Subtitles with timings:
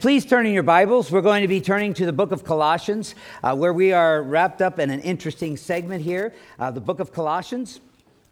[0.00, 1.12] Please turn in your Bibles.
[1.12, 3.14] We're going to be turning to the book of Colossians,
[3.44, 6.32] uh, where we are wrapped up in an interesting segment here.
[6.58, 7.80] Uh, the book of Colossians.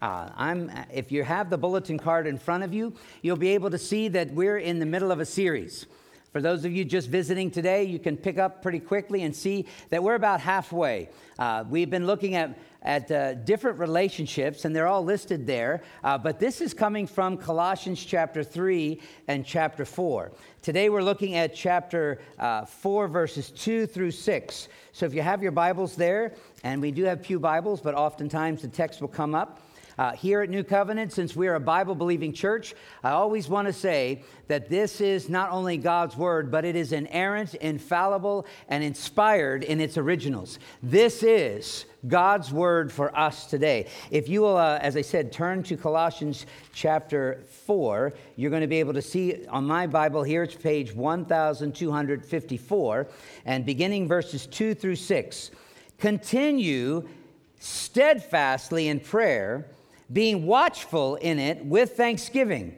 [0.01, 3.77] Uh, if you have the bulletin card in front of you, you'll be able to
[3.77, 5.85] see that we're in the middle of a series.
[6.31, 9.65] For those of you just visiting today, you can pick up pretty quickly and see
[9.89, 11.09] that we're about halfway.
[11.37, 15.81] Uh, we've been looking at at uh, different relationships, and they're all listed there.
[16.03, 20.31] Uh, but this is coming from Colossians chapter 3 and chapter 4.
[20.61, 24.67] Today we're looking at chapter uh, 4, verses 2 through 6.
[24.93, 28.61] So if you have your Bibles there, and we do have Pew Bibles, but oftentimes
[28.61, 29.61] the text will come up.
[29.99, 33.73] Uh, here at New Covenant, since we're a Bible believing church, I always want to
[33.73, 39.65] say that this is not only God's Word, but it is inerrant, infallible, and inspired
[39.65, 40.57] in its originals.
[40.81, 43.87] This is God's Word for us today.
[44.09, 48.67] If you will, uh, as I said, turn to Colossians chapter 4, you're going to
[48.67, 53.07] be able to see on my Bible here, it's page 1254,
[53.43, 55.51] and beginning verses 2 through 6.
[55.97, 57.05] Continue
[57.59, 59.65] steadfastly in prayer
[60.11, 62.75] being watchful in it with thanksgiving.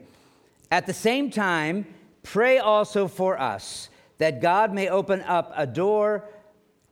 [0.70, 1.86] At the same time,
[2.22, 6.28] pray also for us that God may open up a door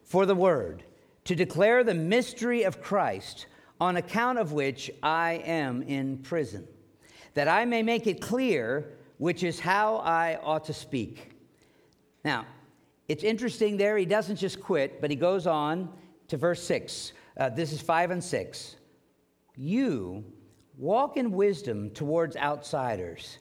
[0.05, 0.83] for the word
[1.25, 3.47] to declare the mystery of Christ,
[3.81, 6.67] on account of which I am in prison,
[7.35, 11.33] that I may make it clear which is how I ought to speak.
[12.25, 12.47] Now,
[13.09, 15.89] it's interesting there, he doesn't just quit, but he goes on
[16.29, 17.13] to verse 6.
[17.37, 18.77] Uh, this is 5 and 6.
[19.63, 20.25] You
[20.79, 23.37] walk in wisdom towards outsiders,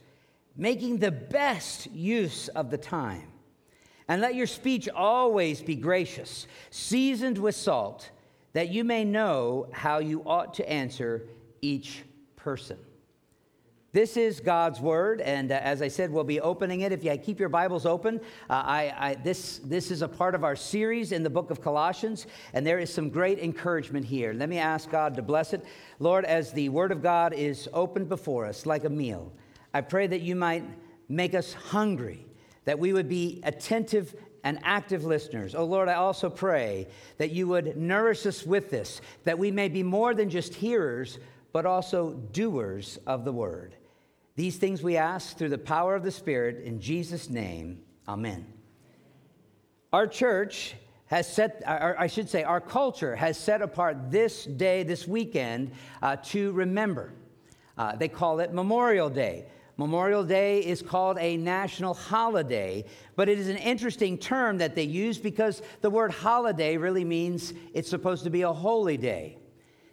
[0.58, 3.32] making the best use of the time.
[4.10, 8.10] And let your speech always be gracious, seasoned with salt,
[8.52, 11.24] that you may know how you ought to answer
[11.62, 12.04] each
[12.36, 12.78] person.
[13.92, 16.92] This is God's word, and uh, as I said, we'll be opening it.
[16.92, 20.44] If you keep your Bibles open, uh, I, I, this, this is a part of
[20.44, 24.32] our series in the book of Colossians, and there is some great encouragement here.
[24.32, 25.66] Let me ask God to bless it.
[25.98, 29.34] Lord, as the word of God is opened before us like a meal,
[29.74, 30.66] I pray that you might
[31.08, 32.28] make us hungry,
[32.66, 34.14] that we would be attentive
[34.44, 35.56] and active listeners.
[35.56, 39.68] Oh Lord, I also pray that you would nourish us with this, that we may
[39.68, 41.18] be more than just hearers,
[41.52, 43.76] but also doers of the word.
[44.40, 47.82] These things we ask through the power of the Spirit in Jesus' name.
[48.08, 48.48] Amen.
[49.92, 50.76] Our church
[51.08, 56.16] has set, I should say, our culture has set apart this day, this weekend, uh,
[56.28, 57.12] to remember.
[57.78, 59.44] Uh, they call it Memorial Day.
[59.76, 62.86] Memorial Day is called a national holiday,
[63.18, 67.52] but it is an interesting term that they use because the word holiday really means
[67.74, 69.39] it's supposed to be a holy day.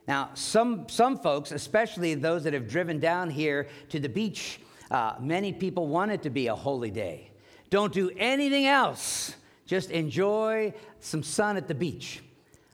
[0.09, 5.15] Now, some, some folks, especially those that have driven down here to the beach, uh,
[5.21, 7.31] many people want it to be a holy day.
[7.71, 9.35] Don't do anything else,
[9.67, 12.23] just enjoy some sun at the beach.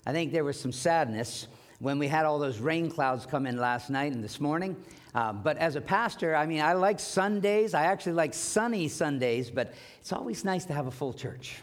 [0.05, 1.47] I think there was some sadness
[1.79, 4.77] when we had all those rain clouds come in last night and this morning.
[5.15, 7.75] Uh, but as a pastor, I mean, I like Sundays.
[7.75, 11.57] I actually like sunny Sundays, but it's always nice to have a full church.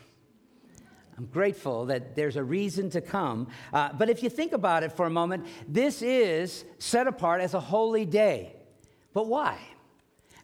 [1.20, 3.50] I'm grateful that there's a reason to come.
[3.74, 7.54] Uh, but if you think about it for a moment, this is set apart as
[7.54, 8.56] a holy day.
[9.14, 9.60] But why?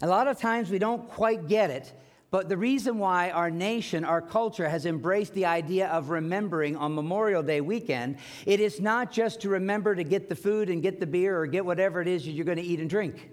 [0.01, 1.93] A lot of times we don't quite get it.
[2.29, 6.93] But the reason why our nation, our culture has embraced the idea of remembering on
[6.93, 10.99] Memorial Day weekend, it is not just to remember to get the food and get
[10.99, 13.29] the beer or get whatever it is you're going to eat and drink.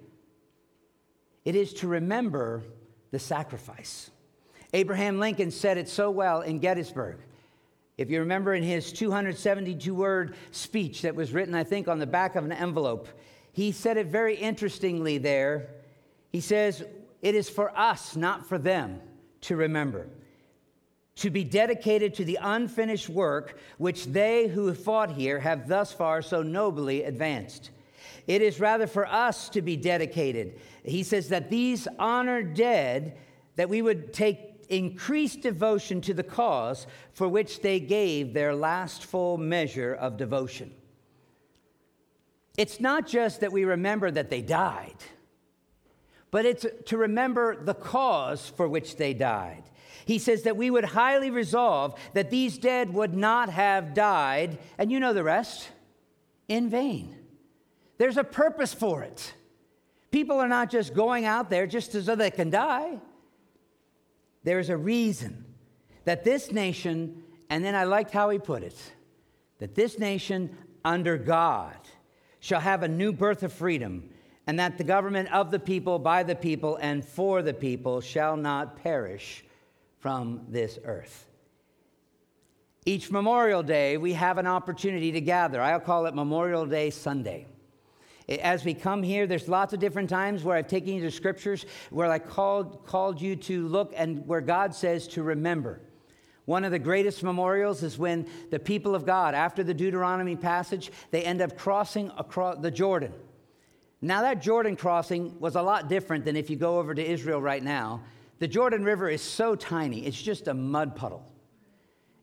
[1.45, 2.63] It is to remember
[3.11, 4.13] the sacrifice.
[4.73, 7.19] Abraham Lincoln said it so well in Gettysburg.
[7.99, 12.07] If you remember in his 272 word speech that was written, I think, on the
[12.07, 13.09] back of an envelope,
[13.53, 15.69] he said it very interestingly there.
[16.31, 16.83] He says,
[17.21, 19.01] It is for us, not for them,
[19.43, 20.09] to remember,
[21.17, 25.93] to be dedicated to the unfinished work which they who have fought here have thus
[25.93, 27.71] far so nobly advanced.
[28.27, 30.59] It is rather for us to be dedicated.
[30.85, 33.19] He says that these honored dead,
[33.57, 39.05] that we would take increased devotion to the cause for which they gave their last
[39.05, 40.73] full measure of devotion.
[42.57, 44.97] It's not just that we remember that they died,
[46.31, 49.65] but it's to remember the cause for which they died.
[50.05, 54.91] He says that we would highly resolve that these dead would not have died, and
[54.91, 55.69] you know the rest,
[56.49, 57.17] in vain.
[57.99, 59.35] There's a purpose for it.
[60.11, 62.99] People are not just going out there just so they can die.
[64.45, 65.45] There's a reason
[66.05, 68.77] that this nation, and then I liked how he put it,
[69.59, 71.77] that this nation under God
[72.41, 74.11] shall have a new birth of freedom,
[74.47, 78.37] and that the government of the people, by the people, and for the people shall
[78.37, 79.45] not perish
[80.01, 81.29] from this earth.
[82.85, 85.63] Each Memorial Day, we have an opportunity to gather.
[85.63, 87.47] I'll call it Memorial Day Sunday.
[88.29, 91.67] As we come here, there's lots of different times where I've taken you to scriptures
[91.91, 95.81] where I called, called you to look and where God says to remember.
[96.45, 100.91] One of the greatest memorials is when the people of God, after the Deuteronomy passage,
[101.11, 103.13] they end up crossing across the Jordan.
[104.01, 107.41] Now, that Jordan crossing was a lot different than if you go over to Israel
[107.41, 108.03] right now.
[108.41, 111.25] The Jordan River is so tiny, it's just a mud puddle.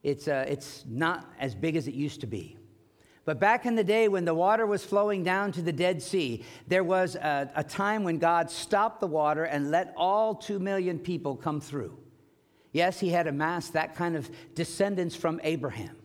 [0.03, 2.58] It's, uh, it's not as big as it used to be.
[3.29, 6.43] But back in the day when the water was flowing down to the Dead Sea,
[6.67, 10.97] there was a, a time when God stopped the water and let all two million
[10.97, 11.95] people come through.
[12.71, 15.95] Yes, he had amassed that kind of descendants from Abraham.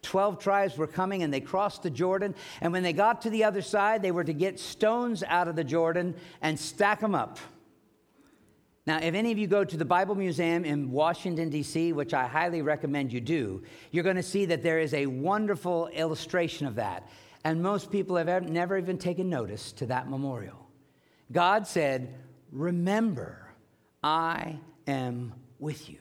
[0.00, 2.34] Twelve tribes were coming and they crossed the Jordan.
[2.62, 5.56] And when they got to the other side, they were to get stones out of
[5.56, 7.38] the Jordan and stack them up.
[8.84, 12.26] Now, if any of you go to the Bible Museum in Washington, D.C., which I
[12.26, 13.62] highly recommend you do,
[13.92, 17.08] you're going to see that there is a wonderful illustration of that.
[17.44, 20.68] And most people have ever, never even taken notice to that memorial.
[21.30, 22.14] God said,
[22.50, 23.54] Remember,
[24.02, 25.98] I am with you.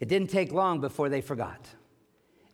[0.00, 1.68] It didn't take long before they forgot.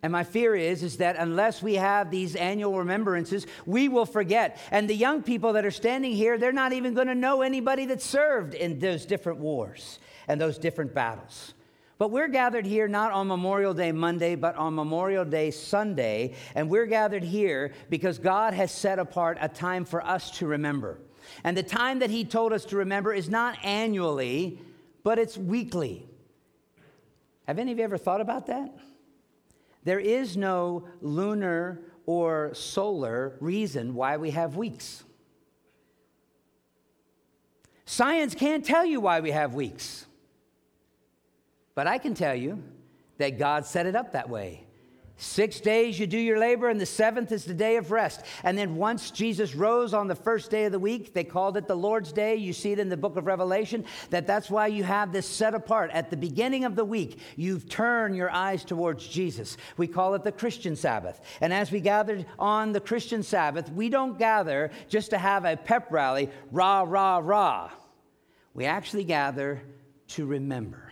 [0.03, 4.61] And my fear is, is that unless we have these annual remembrances, we will forget.
[4.71, 7.87] And the young people that are standing here, they're not even going to know anybody
[7.87, 9.99] that served in those different wars
[10.29, 11.55] and those different battles.
[11.99, 16.35] But we're gathered here not on Memorial Day Monday, but on Memorial Day Sunday.
[16.55, 21.01] And we're gathered here because God has set apart a time for us to remember.
[21.43, 24.61] And the time that He told us to remember is not annually,
[25.03, 26.07] but it's weekly.
[27.49, 28.73] Have any of you ever thought about that?
[29.89, 35.03] There is no lunar or solar reason why we have weeks.
[37.87, 40.05] Science can't tell you why we have weeks.
[41.75, 42.63] But I can tell you
[43.17, 44.67] that God set it up that way.
[45.21, 48.23] Six days you do your labor, and the seventh is the day of rest.
[48.45, 51.67] And then once Jesus rose on the first day of the week, they called it
[51.67, 52.37] the Lord's Day.
[52.37, 55.57] You see it in the book of Revelation that that's why you have this set
[55.57, 55.91] apart.
[55.91, 59.57] At the beginning of the week, you turn your eyes towards Jesus.
[59.77, 61.21] We call it the Christian Sabbath.
[61.41, 65.57] And as we gathered on the Christian Sabbath, we don't gather just to have a
[65.57, 67.71] pep rally, rah, rah, rah.
[68.55, 69.63] We actually gather
[70.11, 70.88] to remember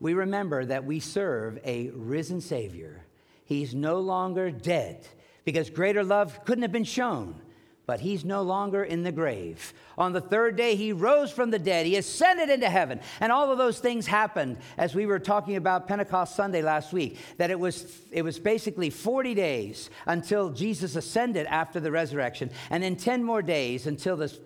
[0.00, 3.04] we remember that we serve a risen Savior.
[3.44, 5.06] He's no longer dead
[5.44, 7.40] because greater love couldn't have been shown,
[7.86, 9.72] but he's no longer in the grave.
[9.96, 11.86] On the third day, he rose from the dead.
[11.86, 13.00] He ascended into heaven.
[13.18, 17.18] And all of those things happened as we were talking about Pentecost Sunday last week,
[17.38, 22.82] that it was, it was basically 40 days until Jesus ascended after the resurrection, and
[22.82, 24.38] then 10 more days until the,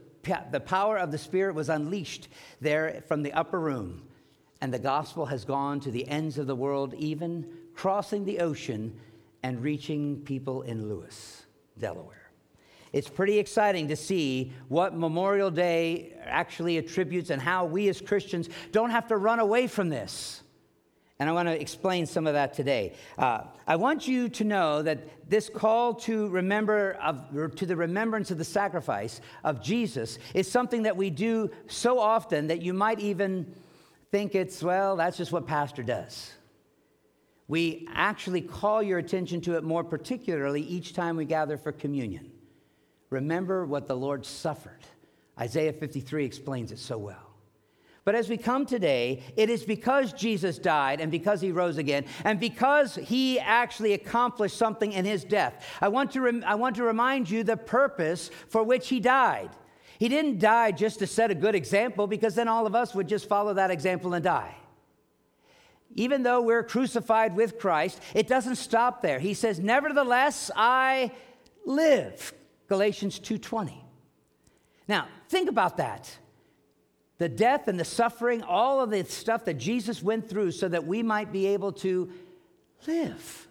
[0.51, 2.29] the power of the Spirit was unleashed
[2.61, 4.03] there from the upper room
[4.63, 7.45] and the gospel has gone to the ends of the world, even
[7.75, 8.97] crossing the ocean
[9.43, 11.43] and reaching people in Lewes,
[11.79, 12.31] Delaware.
[12.93, 18.49] It's pretty exciting to see what Memorial Day actually attributes and how we as Christians
[18.71, 20.45] don't have to run away from this.
[21.19, 22.95] And I want to explain some of that today.
[23.19, 28.31] Uh, I want you to know that this call to remember of, to the remembrance
[28.31, 33.01] of the sacrifice of Jesus is something that we do so often that you might
[33.01, 33.53] even
[34.13, 36.31] think it's, well, that's just what pastor does.
[37.49, 42.31] We actually call your attention to it more particularly each time we gather for communion.
[43.09, 44.81] Remember what the Lord suffered.
[45.41, 47.33] Isaiah 53 explains it so well.
[48.05, 52.05] But as we come today, it is because Jesus died and because he rose again
[52.25, 55.65] and because he actually accomplished something in his death.
[55.81, 59.51] I want to, rem- I want to remind you the purpose for which he died.
[60.03, 63.07] He didn't die just to set a good example because then all of us would
[63.07, 64.57] just follow that example and die.
[65.95, 69.21] Even though we're crucified with Christ, it doesn't stop there.
[69.21, 71.13] He says, "Nevertheless, I
[71.65, 72.35] live."
[72.67, 73.85] Galatians 2:20.
[74.89, 76.19] Now, think about that.
[77.19, 80.85] The death and the suffering, all of the stuff that Jesus went through so that
[80.85, 82.11] we might be able to
[82.89, 83.47] live.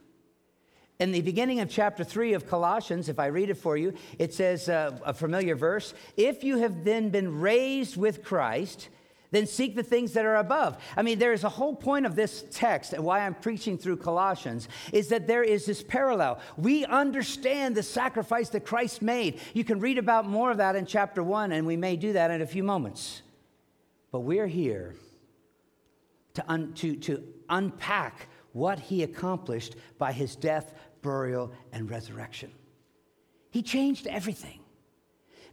[1.02, 4.36] In the beginning of chapter 3 of Colossians, if I read it for you, it
[4.36, 8.88] says uh, a familiar verse If you have then been raised with Christ,
[9.32, 10.78] then seek the things that are above.
[10.96, 13.98] I mean, there is a whole point of this text, and why I'm preaching through
[13.98, 16.40] Colossians, is that there is this parallel.
[16.56, 19.40] We understand the sacrifice that Christ made.
[19.56, 22.30] You can read about more of that in chapter 1, and we may do that
[22.30, 23.24] in a few moments.
[24.12, 24.94] But we're here
[26.36, 32.52] to, un- to, to unpack what he accomplished by his death, burial, and resurrection.
[33.50, 34.60] He changed everything.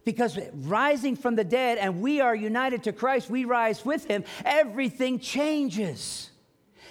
[0.05, 4.23] Because rising from the dead and we are united to Christ, we rise with him,
[4.45, 6.31] everything changes.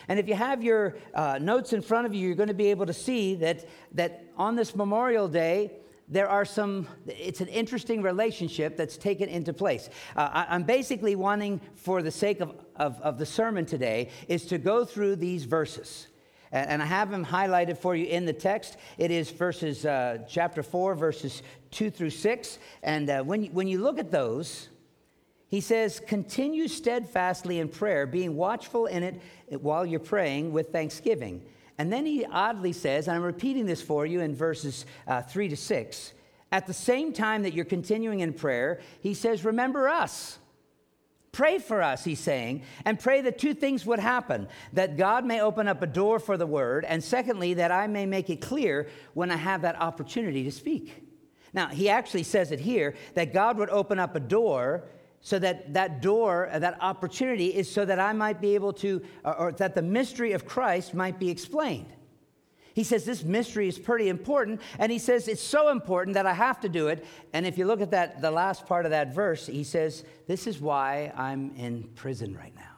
[0.09, 2.71] And if you have your uh, notes in front of you, you're going to be
[2.71, 5.73] able to see that, that on this Memorial Day,
[6.09, 9.91] there are some, it's an interesting relationship that's taken into place.
[10.17, 14.47] Uh, I, am basically wanting, for the sake of, of, of, the sermon today, is
[14.47, 16.07] to go through these verses.
[16.53, 18.77] And, I have them highlighted for you in the text.
[18.97, 22.59] It is verses, uh, chapter 4, verses 2 through 6.
[22.83, 24.69] And uh, when, when you look at those,
[25.49, 29.21] he says, continue steadfastly in prayer, being watchful in it
[29.61, 31.43] while you're praying with thanksgiving.
[31.79, 35.49] And then he oddly says, and I'm repeating this for you in verses uh, 3
[35.49, 36.13] to 6,
[36.51, 40.39] at the same time that you're continuing in prayer, he says, Remember us.
[41.33, 45.41] Pray for us, he's saying, and pray that two things would happen that God may
[45.41, 48.89] open up a door for the word, and secondly, that I may make it clear
[49.15, 51.05] when I have that opportunity to speak.
[51.53, 54.85] Now, he actually says it here that God would open up a door
[55.21, 59.35] so that that door, that opportunity is so that I might be able to, or,
[59.37, 61.93] or that the mystery of Christ might be explained.
[62.79, 66.33] He says this mystery is pretty important, and he says it's so important that I
[66.33, 67.05] have to do it.
[67.33, 70.47] And if you look at that, the last part of that verse, he says, This
[70.47, 72.77] is why I'm in prison right now.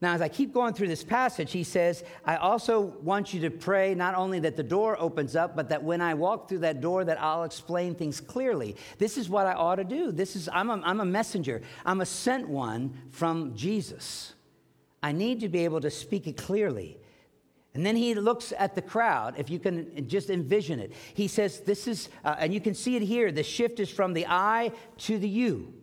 [0.00, 3.50] Now, as I keep going through this passage, he says, I also want you to
[3.50, 6.80] pray not only that the door opens up, but that when I walk through that
[6.80, 8.76] door, that I'll explain things clearly.
[8.98, 10.12] This is what I ought to do.
[10.12, 11.60] This is, I'm a, I'm a messenger.
[11.84, 14.34] I'm a sent one from Jesus.
[15.02, 16.98] I need to be able to speak it clearly.
[17.74, 20.92] And then he looks at the crowd, if you can just envision it.
[21.12, 24.12] He says, This is, uh, and you can see it here, the shift is from
[24.12, 25.74] the I to the you.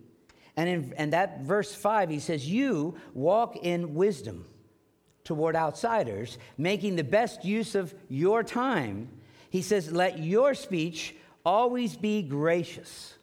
[0.56, 4.46] And in and that verse 5, he says, You walk in wisdom
[5.24, 9.10] toward outsiders, making the best use of your time.
[9.50, 13.14] He says, Let your speech always be gracious,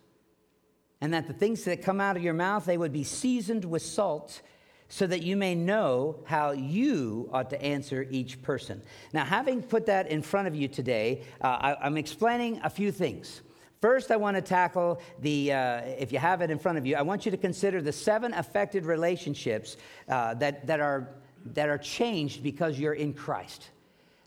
[1.02, 3.82] and that the things that come out of your mouth, they would be seasoned with
[3.82, 4.42] salt
[4.90, 8.82] so that you may know how you ought to answer each person.
[9.14, 12.92] Now, having put that in front of you today, uh, I, I'm explaining a few
[12.92, 13.42] things.
[13.82, 16.96] First, I want to tackle the, uh, if you have it in front of you,
[16.98, 19.78] I want you to consider the seven affected relationships
[20.10, 21.08] uh, that, that, are,
[21.54, 23.70] that are changed because you're in Christ.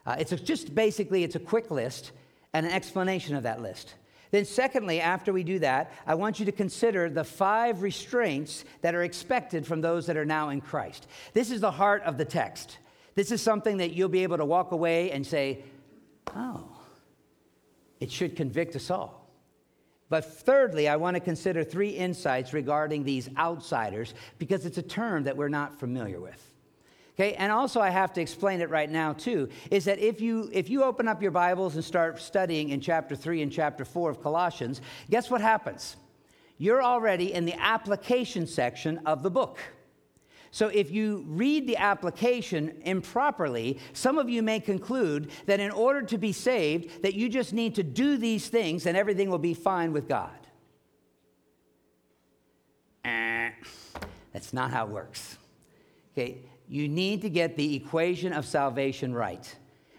[0.07, 2.13] Uh, it's a, just basically, it's a quick list
[2.55, 3.95] and an explanation of that list.
[4.33, 8.95] Then, secondly, after we do that, I want you to consider the five restraints that
[8.95, 11.07] are expected from those that are now in Christ.
[11.35, 12.79] This is the heart of the text.
[13.15, 15.63] This is something that you'll be able to walk away and say,
[16.35, 16.67] oh,
[18.01, 19.29] it should convict us all.
[20.09, 25.25] But thirdly, I want to consider three insights regarding these outsiders because it's a term
[25.25, 26.52] that we're not familiar with.
[27.15, 30.49] Okay, and also I have to explain it right now too, is that if you
[30.53, 34.11] if you open up your Bibles and start studying in chapter 3 and chapter 4
[34.11, 35.97] of Colossians, guess what happens?
[36.57, 39.59] You're already in the application section of the book.
[40.53, 46.03] So if you read the application improperly, some of you may conclude that in order
[46.03, 49.55] to be saved, that you just need to do these things and everything will be
[49.55, 50.31] fine with God.
[53.05, 53.51] Eh,
[54.33, 55.39] that's not how it works.
[56.13, 56.43] Okay,
[56.73, 59.55] you need to get the equation of salvation right.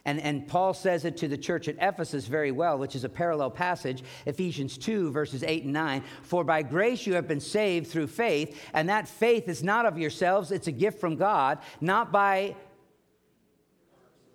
[0.06, 3.10] And, and Paul says it to the church at Ephesus very well, which is a
[3.10, 6.03] parallel passage, Ephesians 2, verses 8 and 9.
[6.24, 10.00] For by grace you have been saved through faith, and that faith is not of
[10.00, 12.56] yourselves, it's a gift from God, not by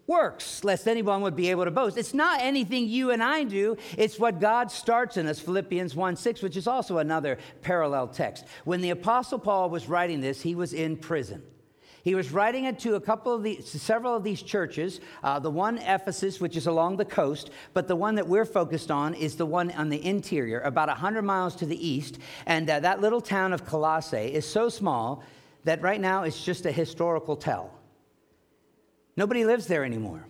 [0.06, 1.98] works, lest anyone would be able to boast.
[1.98, 6.14] It's not anything you and I do, it's what God starts in us, Philippians 1
[6.14, 8.44] 6, which is also another parallel text.
[8.64, 11.42] When the Apostle Paul was writing this, he was in prison.
[12.08, 15.00] He was writing it to a couple of these, several of these churches.
[15.22, 18.90] Uh, the one Ephesus, which is along the coast, but the one that we're focused
[18.90, 22.18] on is the one on the interior, about 100 miles to the east.
[22.46, 25.22] And uh, that little town of Colossae is so small
[25.64, 27.74] that right now it's just a historical tell.
[29.14, 30.24] Nobody lives there anymore.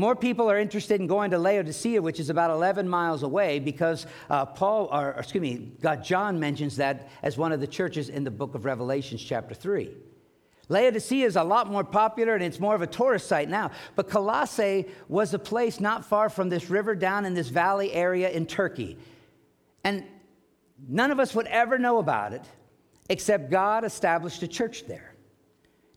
[0.00, 4.06] More people are interested in going to Laodicea, which is about 11 miles away, because
[4.30, 8.08] uh, Paul, or, or excuse me, God, John mentions that as one of the churches
[8.08, 9.90] in the book of Revelations, chapter 3.
[10.70, 13.72] Laodicea is a lot more popular and it's more of a tourist site now.
[13.94, 18.30] But Colossae was a place not far from this river down in this valley area
[18.30, 18.96] in Turkey.
[19.84, 20.06] And
[20.88, 22.46] none of us would ever know about it
[23.10, 25.09] except God established a church there.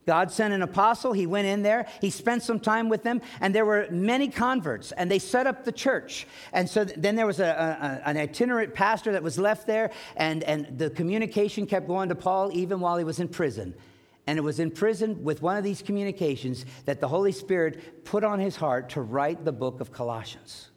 [0.05, 1.13] God sent an apostle.
[1.13, 1.87] He went in there.
[2.01, 5.63] He spent some time with them, and there were many converts, and they set up
[5.63, 6.27] the church.
[6.51, 10.43] And so then there was a, a, an itinerant pastor that was left there, and,
[10.43, 13.73] and the communication kept going to Paul even while he was in prison.
[14.25, 18.23] And it was in prison with one of these communications that the Holy Spirit put
[18.23, 20.69] on his heart to write the book of Colossians.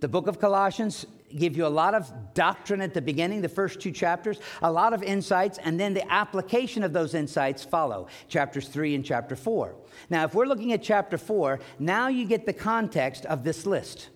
[0.00, 1.06] The book of Colossians
[1.38, 4.92] give you a lot of doctrine at the beginning, the first two chapters, a lot
[4.92, 9.74] of insights, and then the application of those insights follow, chapters 3 and chapter 4.
[10.10, 14.08] Now, if we're looking at chapter 4, now you get the context of this list.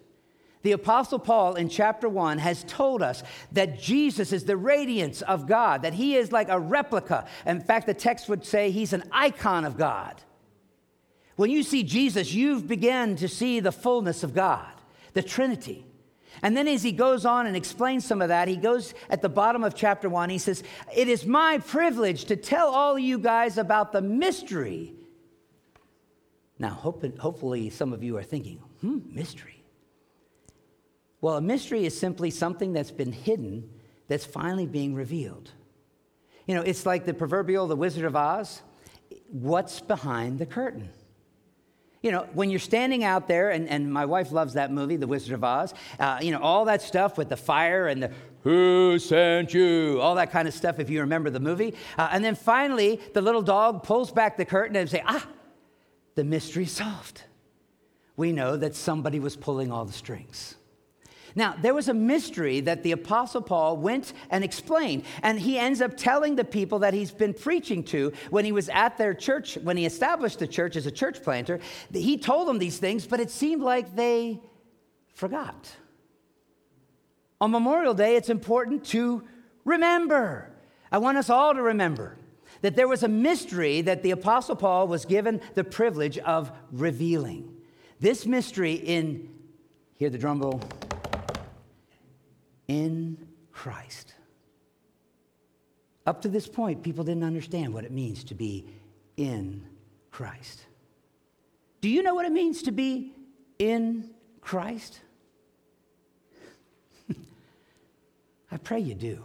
[0.62, 5.46] The Apostle Paul in chapter 1 has told us that Jesus is the radiance of
[5.46, 7.26] God, that he is like a replica.
[7.46, 10.20] In fact, the text would say he's an icon of God.
[11.36, 14.72] When you see Jesus, you've begun to see the fullness of God,
[15.12, 15.85] the Trinity.
[16.42, 19.28] And then as he goes on and explains some of that, he goes at the
[19.28, 20.62] bottom of chapter 1, he says,
[20.94, 24.94] It is my privilege to tell all you guys about the mystery.
[26.58, 29.62] Now, hope, hopefully, some of you are thinking, hmm, mystery.
[31.20, 33.68] Well, a mystery is simply something that's been hidden
[34.08, 35.50] that's finally being revealed.
[36.46, 38.62] You know, it's like the proverbial The Wizard of Oz.
[39.30, 40.90] What's behind the curtain?
[42.06, 45.08] You know, when you're standing out there, and, and my wife loves that movie, The
[45.08, 48.12] Wizard of Oz, uh, you know, all that stuff with the fire and the
[48.44, 51.74] who sent you, all that kind of stuff, if you remember the movie.
[51.98, 55.26] Uh, and then finally, the little dog pulls back the curtain and say, ah,
[56.14, 57.24] the mystery solved.
[58.16, 60.54] We know that somebody was pulling all the strings.
[61.36, 65.82] Now, there was a mystery that the Apostle Paul went and explained, and he ends
[65.82, 69.58] up telling the people that he's been preaching to when he was at their church,
[69.62, 71.60] when he established the church as a church planter.
[71.92, 74.40] He told them these things, but it seemed like they
[75.14, 75.70] forgot.
[77.38, 79.22] On Memorial Day, it's important to
[79.66, 80.50] remember.
[80.90, 82.16] I want us all to remember
[82.62, 87.54] that there was a mystery that the Apostle Paul was given the privilege of revealing.
[88.00, 89.28] This mystery in,
[89.98, 90.62] hear the drum roll,
[92.68, 94.14] in Christ.
[96.06, 98.66] Up to this point, people didn't understand what it means to be
[99.16, 99.64] in
[100.10, 100.60] Christ.
[101.80, 103.12] Do you know what it means to be
[103.58, 105.00] in Christ?
[108.52, 109.24] I pray you do.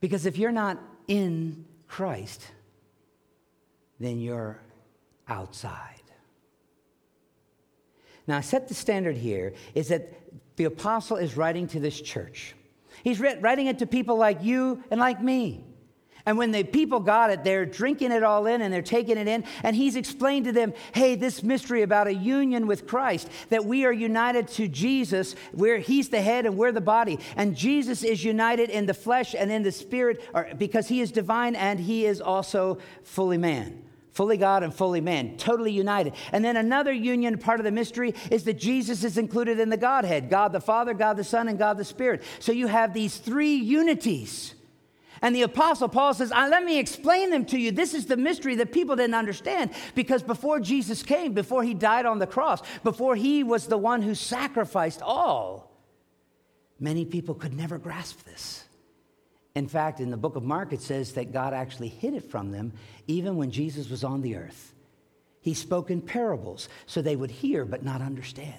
[0.00, 0.78] Because if you're not
[1.08, 2.46] in Christ,
[3.98, 4.60] then you're
[5.28, 6.00] outside.
[8.26, 10.12] Now, I set the standard here is that
[10.60, 12.54] the apostle is writing to this church.
[13.02, 15.64] He's writing it to people like you and like me.
[16.26, 19.26] And when the people got it, they're drinking it all in and they're taking it
[19.26, 19.44] in.
[19.62, 23.86] And he's explained to them, hey, this mystery about a union with Christ, that we
[23.86, 27.20] are united to Jesus, where he's the head and we're the body.
[27.36, 30.20] And Jesus is united in the flesh and in the spirit
[30.58, 35.36] because he is divine and he is also fully man fully God and fully man,
[35.36, 36.14] totally united.
[36.32, 39.76] And then another union, part of the mystery, is that Jesus is included in the
[39.76, 42.22] Godhead God the Father, God the Son, and God the Spirit.
[42.38, 44.54] So you have these three unities.
[45.22, 47.72] And the Apostle Paul says, uh, Let me explain them to you.
[47.72, 52.06] This is the mystery that people didn't understand because before Jesus came, before he died
[52.06, 55.70] on the cross, before he was the one who sacrificed all,
[56.78, 58.64] many people could never grasp this.
[59.54, 62.52] In fact, in the book of Mark, it says that God actually hid it from
[62.52, 62.72] them
[63.06, 64.74] even when Jesus was on the earth.
[65.40, 68.54] He spoke in parables so they would hear but not understand.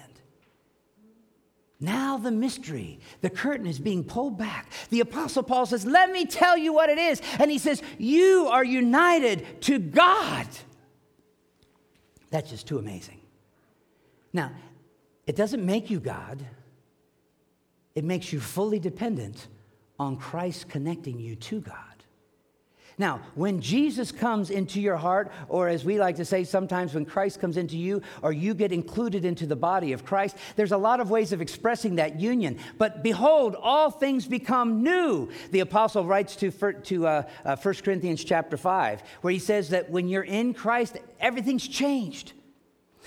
[1.80, 4.70] Now, the mystery, the curtain is being pulled back.
[4.90, 7.20] The Apostle Paul says, Let me tell you what it is.
[7.40, 10.46] And he says, You are united to God.
[12.30, 13.20] That's just too amazing.
[14.32, 14.52] Now,
[15.26, 16.44] it doesn't make you God,
[17.94, 19.48] it makes you fully dependent
[20.02, 21.76] on Christ connecting you to God.
[22.98, 27.06] Now, when Jesus comes into your heart, or as we like to say sometimes, when
[27.06, 30.76] Christ comes into you, or you get included into the body of Christ, there's a
[30.76, 32.58] lot of ways of expressing that union.
[32.76, 35.30] But behold, all things become new.
[35.52, 39.90] The apostle writes to, to uh, uh, 1 Corinthians chapter 5, where he says that
[39.90, 42.34] when you're in Christ, everything's changed.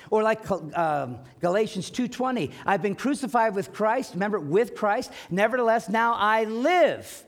[0.10, 6.14] Or like um, Galatians 2:20, I've been crucified with Christ, remember with Christ, nevertheless now
[6.14, 7.24] I live.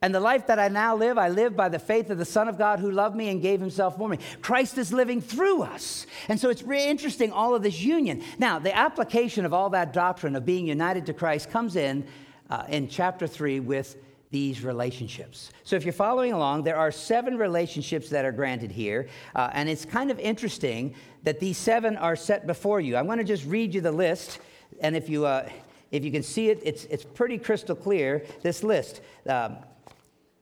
[0.00, 2.46] And the life that I now live, I live by the faith of the Son
[2.46, 4.18] of God who loved me and gave himself for me.
[4.40, 6.06] Christ is living through us.
[6.28, 8.22] And so it's really interesting, all of this union.
[8.38, 12.06] Now, the application of all that doctrine of being united to Christ comes in
[12.48, 13.96] uh, in chapter 3 with
[14.30, 15.50] these relationships.
[15.64, 19.08] So, if you're following along, there are seven relationships that are granted here.
[19.34, 22.96] Uh, and it's kind of interesting that these seven are set before you.
[22.96, 24.40] I'm going to just read you the list.
[24.80, 25.48] And if you, uh,
[25.90, 29.00] if you can see it, it's, it's pretty crystal clear this list.
[29.26, 29.56] Um,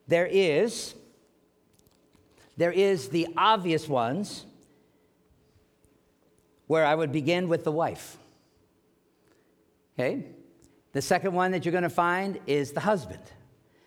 [0.09, 0.95] there is
[2.57, 4.45] there is the obvious ones
[6.67, 8.17] where I would begin with the wife.
[9.95, 10.25] Okay?
[10.93, 13.21] The second one that you're going to find is the husband.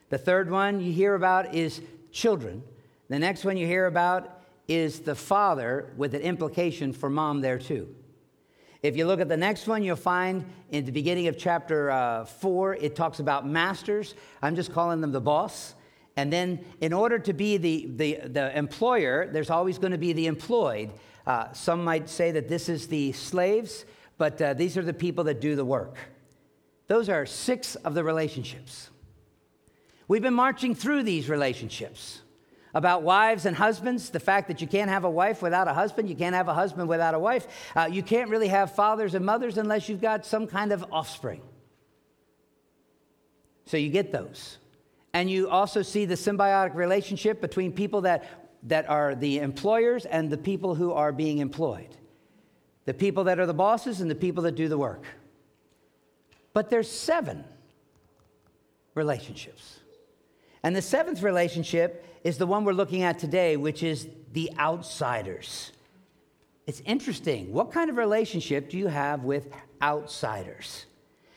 [0.09, 2.63] The third one you hear about is children.
[3.09, 7.57] The next one you hear about is the father with an implication for mom there
[7.57, 7.95] too.
[8.81, 12.25] If you look at the next one, you'll find in the beginning of chapter uh,
[12.25, 14.15] 4, it talks about masters.
[14.41, 15.75] I'm just calling them the boss.
[16.15, 20.13] And then, in order to be the, the, the employer, there's always going to be
[20.13, 20.91] the employed.
[21.27, 23.85] Uh, some might say that this is the slaves,
[24.17, 25.97] but uh, these are the people that do the work.
[26.87, 28.89] Those are six of the relationships.
[30.09, 32.21] We've been marching through these relationships
[32.73, 36.09] about wives and husbands, the fact that you can't have a wife without a husband,
[36.09, 39.23] you can't have a husband without a wife, uh, you can't really have fathers and
[39.23, 41.41] mothers unless you've got some kind of offspring.
[43.67, 44.57] So you get those.
[45.13, 48.25] And you also see the symbiotic relationship between people that,
[48.63, 51.95] that are the employers and the people who are being employed.
[52.85, 55.03] The people that are the bosses and the people that do the work.
[56.53, 57.43] But there's seven
[58.95, 59.79] relationships.
[60.63, 65.71] And the seventh relationship is the one we're looking at today, which is the outsiders.
[66.67, 67.51] It's interesting.
[67.51, 69.47] What kind of relationship do you have with
[69.81, 70.85] outsiders?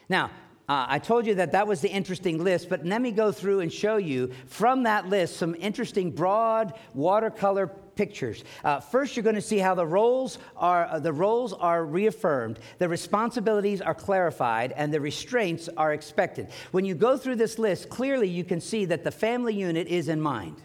[0.09, 0.31] Now,
[0.69, 3.61] uh, I told you that that was the interesting list, but let me go through
[3.61, 8.45] and show you from that list some interesting broad watercolor pictures.
[8.65, 12.59] Uh, first, you're going to see how the roles are uh, the roles are reaffirmed,
[12.79, 16.49] the responsibilities are clarified, and the restraints are expected.
[16.71, 20.09] When you go through this list, clearly you can see that the family unit is
[20.09, 20.57] in mind.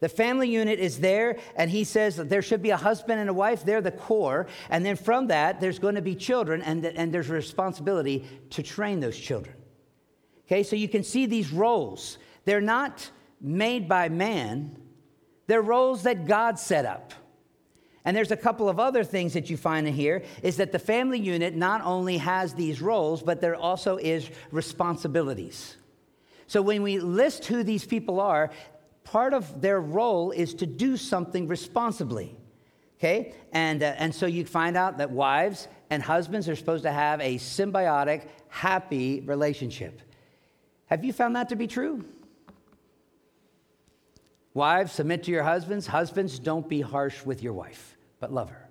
[0.00, 3.30] The family unit is there, and he says that there should be a husband and
[3.30, 3.64] a wife.
[3.64, 4.46] They're the core.
[4.68, 8.62] And then from that, there's going to be children, and, and there's a responsibility to
[8.62, 9.56] train those children.
[10.46, 12.18] Okay, so you can see these roles.
[12.44, 14.76] They're not made by man,
[15.46, 17.12] they're roles that God set up.
[18.04, 20.78] And there's a couple of other things that you find in here is that the
[20.78, 25.76] family unit not only has these roles, but there also is responsibilities.
[26.46, 28.50] So when we list who these people are,
[29.04, 32.36] part of their role is to do something responsibly.
[32.98, 33.34] Okay?
[33.52, 37.20] And, uh, and so you find out that wives and husbands are supposed to have
[37.20, 40.00] a symbiotic, happy relationship.
[40.86, 42.04] Have you found that to be true?
[44.54, 45.88] Wives, submit to your husbands.
[45.88, 48.68] Husbands, don't be harsh with your wife, but love her.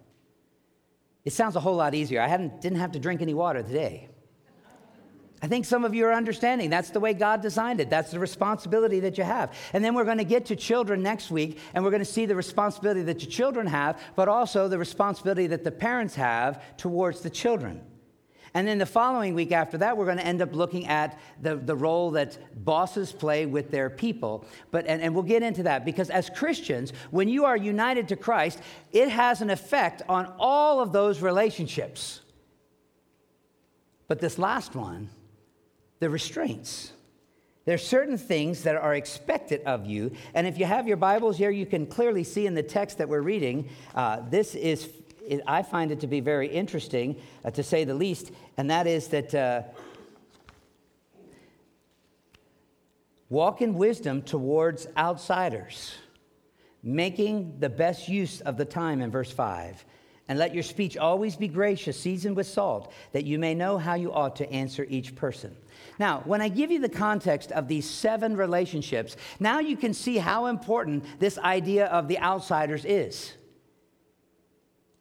[1.26, 2.22] It sounds a whole lot easier.
[2.22, 4.10] I hadn't, didn't have to drink any water today.
[5.42, 7.90] I think some of you are understanding that's the way God designed it.
[7.90, 9.54] That's the responsibility that you have.
[9.74, 12.26] And then we're going to get to children next week, and we're going to see
[12.26, 17.20] the responsibility that your children have, but also the responsibility that the parents have towards
[17.20, 17.82] the children.
[18.56, 21.56] And then the following week after that, we're going to end up looking at the,
[21.56, 24.46] the role that bosses play with their people.
[24.70, 28.16] But, and, and we'll get into that because as Christians, when you are united to
[28.16, 28.60] Christ,
[28.92, 32.22] it has an effect on all of those relationships.
[34.08, 35.10] But this last one,
[36.00, 36.92] the restraints.
[37.66, 40.12] There are certain things that are expected of you.
[40.34, 43.08] And if you have your Bibles here, you can clearly see in the text that
[43.08, 44.90] we're reading, uh, this is,
[45.48, 49.08] I find it to be very interesting, uh, to say the least, and that is
[49.10, 49.64] that uh,
[53.30, 55.96] walk in wisdom towards outsiders,
[56.82, 59.86] making the best use of the time in verse 5.
[60.30, 63.96] And let your speech always be gracious, seasoned with salt, that you may know how
[63.96, 65.56] you ought to answer each person.
[66.00, 70.18] Now, when I give you the context of these seven relationships, now you can see
[70.18, 73.34] how important this idea of the outsiders is.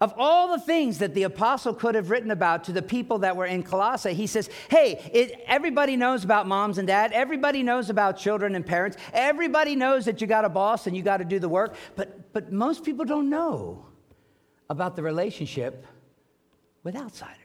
[0.03, 3.37] Of all the things that the apostle could have written about to the people that
[3.37, 7.13] were in Colossae, he says, Hey, it, everybody knows about moms and dad.
[7.13, 8.97] Everybody knows about children and parents.
[9.13, 11.77] Everybody knows that you got a boss and you got to do the work.
[11.95, 13.87] But, but most people don't know
[14.69, 15.87] about the relationship
[16.83, 17.37] with outsiders.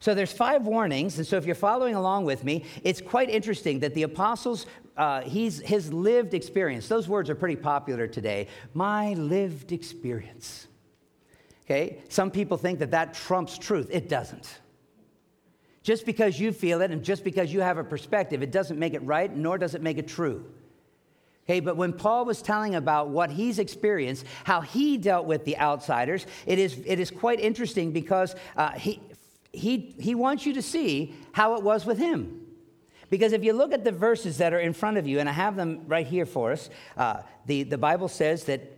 [0.00, 3.80] So there's five warnings, and so if you're following along with me, it's quite interesting
[3.80, 4.64] that the apostles,
[4.96, 8.48] uh, he's, his lived experience, those words are pretty popular today.
[8.72, 10.68] My lived experience.
[11.66, 13.88] Okay, some people think that that trumps truth.
[13.90, 14.60] It doesn't.
[15.82, 18.94] Just because you feel it and just because you have a perspective, it doesn't make
[18.94, 20.44] it right, nor does it make it true.
[21.44, 25.56] Okay, but when Paul was telling about what he's experienced, how he dealt with the
[25.58, 29.00] outsiders, it is, it is quite interesting because uh, he,
[29.52, 32.46] he, he wants you to see how it was with him.
[33.10, 35.32] Because if you look at the verses that are in front of you, and I
[35.32, 38.75] have them right here for us, uh, the, the Bible says that,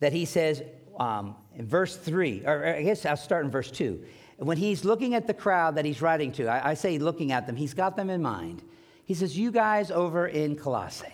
[0.00, 0.62] that he says
[0.98, 4.02] um, in verse 3, or I guess I'll start in verse 2.
[4.38, 7.46] When he's looking at the crowd that he's writing to, I, I say looking at
[7.46, 8.62] them, he's got them in mind.
[9.04, 11.06] He says, You guys over in Colossae,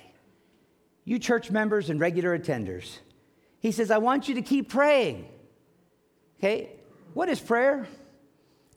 [1.04, 2.98] you church members and regular attenders,
[3.60, 5.28] he says, I want you to keep praying.
[6.38, 6.70] Okay?
[7.14, 7.86] What is prayer?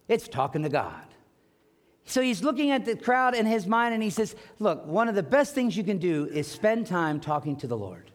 [0.08, 1.02] It's talking to God.
[2.06, 5.15] So he's looking at the crowd in his mind and he says, Look, one of
[5.15, 8.12] the best things you can do is spend time talking to the Lord.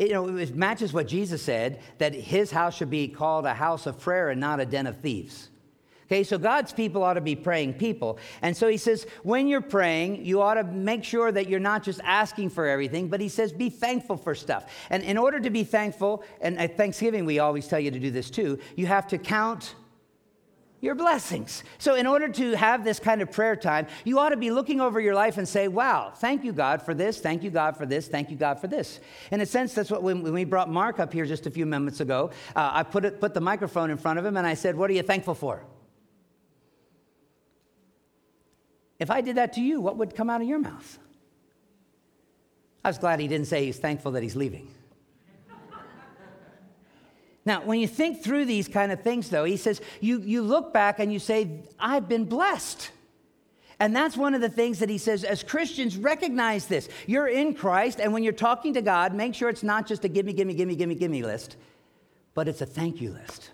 [0.00, 3.86] You know, it matches what Jesus said that his house should be called a house
[3.86, 5.50] of prayer and not a den of thieves.
[6.06, 8.18] Okay, so God's people ought to be praying people.
[8.42, 11.84] And so he says, when you're praying, you ought to make sure that you're not
[11.84, 14.72] just asking for everything, but he says, be thankful for stuff.
[14.90, 18.10] And in order to be thankful, and at Thanksgiving, we always tell you to do
[18.10, 19.76] this too, you have to count
[20.80, 21.62] your blessings.
[21.78, 24.80] So, in order to have this kind of prayer time, you ought to be looking
[24.80, 27.20] over your life and say, Wow, thank you, God, for this.
[27.20, 28.08] Thank you, God, for this.
[28.08, 29.00] Thank you, God, for this.
[29.30, 32.00] In a sense, that's what when, we brought Mark up here just a few moments
[32.00, 34.74] ago, uh, I put, it, put the microphone in front of him and I said,
[34.74, 35.64] What are you thankful for?
[38.98, 40.98] If I did that to you, what would come out of your mouth?
[42.84, 44.68] I was glad he didn't say he's thankful that he's leaving.
[47.44, 50.72] Now, when you think through these kind of things, though, he says, you, you look
[50.72, 52.90] back and you say, I've been blessed.
[53.78, 56.88] And that's one of the things that he says as Christians, recognize this.
[57.06, 60.08] You're in Christ, and when you're talking to God, make sure it's not just a
[60.08, 61.56] gimme, gimme, gimme, gimme, gimme list,
[62.34, 63.50] but it's a thank you list.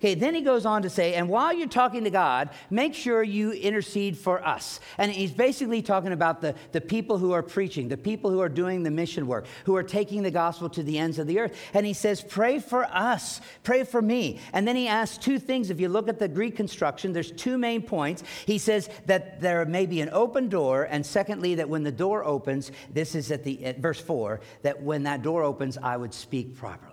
[0.00, 3.22] Okay, then he goes on to say, and while you're talking to God, make sure
[3.22, 4.80] you intercede for us.
[4.96, 8.48] And he's basically talking about the, the people who are preaching, the people who are
[8.48, 11.54] doing the mission work, who are taking the gospel to the ends of the earth.
[11.74, 14.40] And he says, pray for us, pray for me.
[14.54, 15.68] And then he asks two things.
[15.68, 18.22] If you look at the Greek construction, there's two main points.
[18.46, 22.24] He says that there may be an open door, and secondly, that when the door
[22.24, 26.14] opens, this is at the at verse 4, that when that door opens, I would
[26.14, 26.89] speak properly.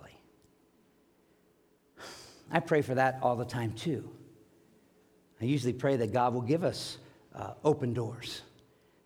[2.50, 4.08] I pray for that all the time too.
[5.40, 6.98] I usually pray that God will give us
[7.34, 8.42] uh, open doors,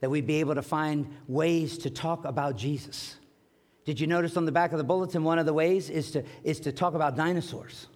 [0.01, 3.17] that we'd be able to find ways to talk about Jesus.
[3.85, 6.25] Did you notice on the back of the bulletin, one of the ways is to,
[6.45, 7.89] is to talk about dinosaurs?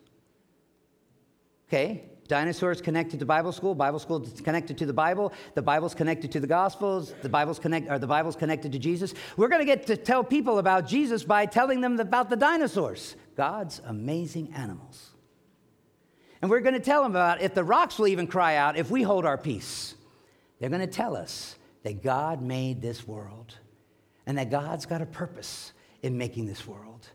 [1.68, 6.30] Okay, dinosaurs connected to Bible school, Bible school connected to the Bible, the Bible's connected
[6.32, 9.14] to the Gospels, the Bible's, connect, or the Bible's connected to Jesus.
[9.36, 13.16] We're going to get to tell people about Jesus by telling them about the dinosaurs,
[13.36, 15.15] God's amazing animals.
[16.42, 18.90] And we're going to tell them about if the rocks will even cry out if
[18.90, 19.94] we hold our peace.
[20.58, 23.54] They're going to tell us that God made this world
[24.26, 25.72] and that God's got a purpose
[26.02, 27.08] in making this world.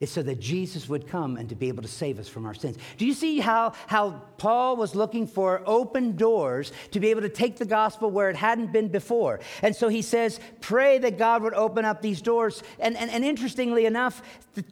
[0.00, 2.54] It's so that Jesus would come and to be able to save us from our
[2.54, 2.76] sins.
[2.98, 7.28] Do you see how, how Paul was looking for open doors to be able to
[7.28, 9.38] take the gospel where it hadn't been before?
[9.62, 12.64] And so he says, pray that God would open up these doors.
[12.80, 14.22] And, and, and interestingly enough,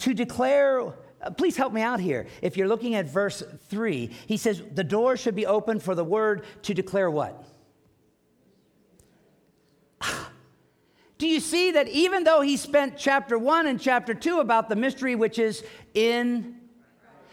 [0.01, 0.93] to declare uh,
[1.37, 2.27] please help me out here.
[2.43, 6.05] If you're looking at verse 3, he says, The door should be open for the
[6.05, 7.45] word to declare what?
[11.19, 14.77] Do you see that even though he spent chapter 1 and chapter 2 about the
[14.77, 15.63] mystery which is
[15.95, 16.60] in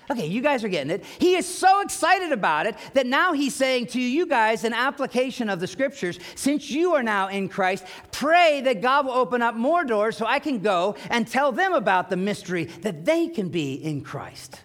[0.10, 1.04] Okay, you guys are getting it.
[1.20, 5.50] He is so excited about it that now he's saying to you guys an application
[5.50, 6.17] of the scriptures.
[6.36, 10.26] Since you are now in Christ, pray that God will open up more doors so
[10.26, 14.62] I can go and tell them about the mystery that they can be in Christ.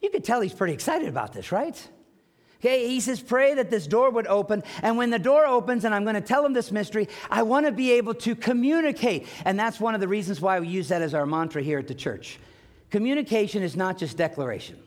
[0.00, 1.88] You could tell he's pretty excited about this, right?
[2.60, 4.62] Okay, he says, pray that this door would open.
[4.82, 7.66] And when the door opens and I'm going to tell them this mystery, I want
[7.66, 9.26] to be able to communicate.
[9.44, 11.88] And that's one of the reasons why we use that as our mantra here at
[11.88, 12.38] the church.
[12.90, 14.78] Communication is not just declaration.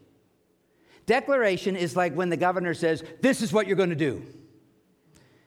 [1.06, 4.24] Declaration is like when the governor says, This is what you're going to do.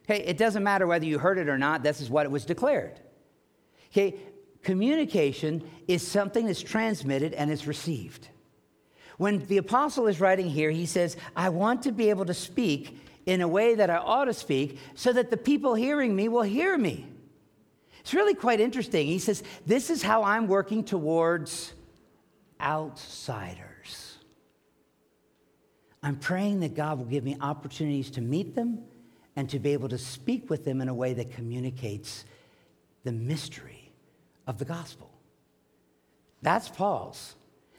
[0.07, 2.45] Hey, it doesn't matter whether you heard it or not, this is what it was
[2.45, 3.01] declared.
[3.91, 4.17] Okay,
[4.63, 8.29] communication is something that's transmitted and is received.
[9.17, 12.99] When the apostle is writing here, he says, I want to be able to speak
[13.25, 16.43] in a way that I ought to speak so that the people hearing me will
[16.43, 17.07] hear me.
[18.01, 19.07] It's really quite interesting.
[19.07, 21.73] He says, This is how I'm working towards
[22.61, 24.19] outsiders.
[26.03, 28.85] I'm praying that God will give me opportunities to meet them
[29.35, 32.25] and to be able to speak with them in a way that communicates
[33.05, 33.93] the mystery
[34.47, 35.11] of the gospel.
[36.43, 37.35] That's Paul's.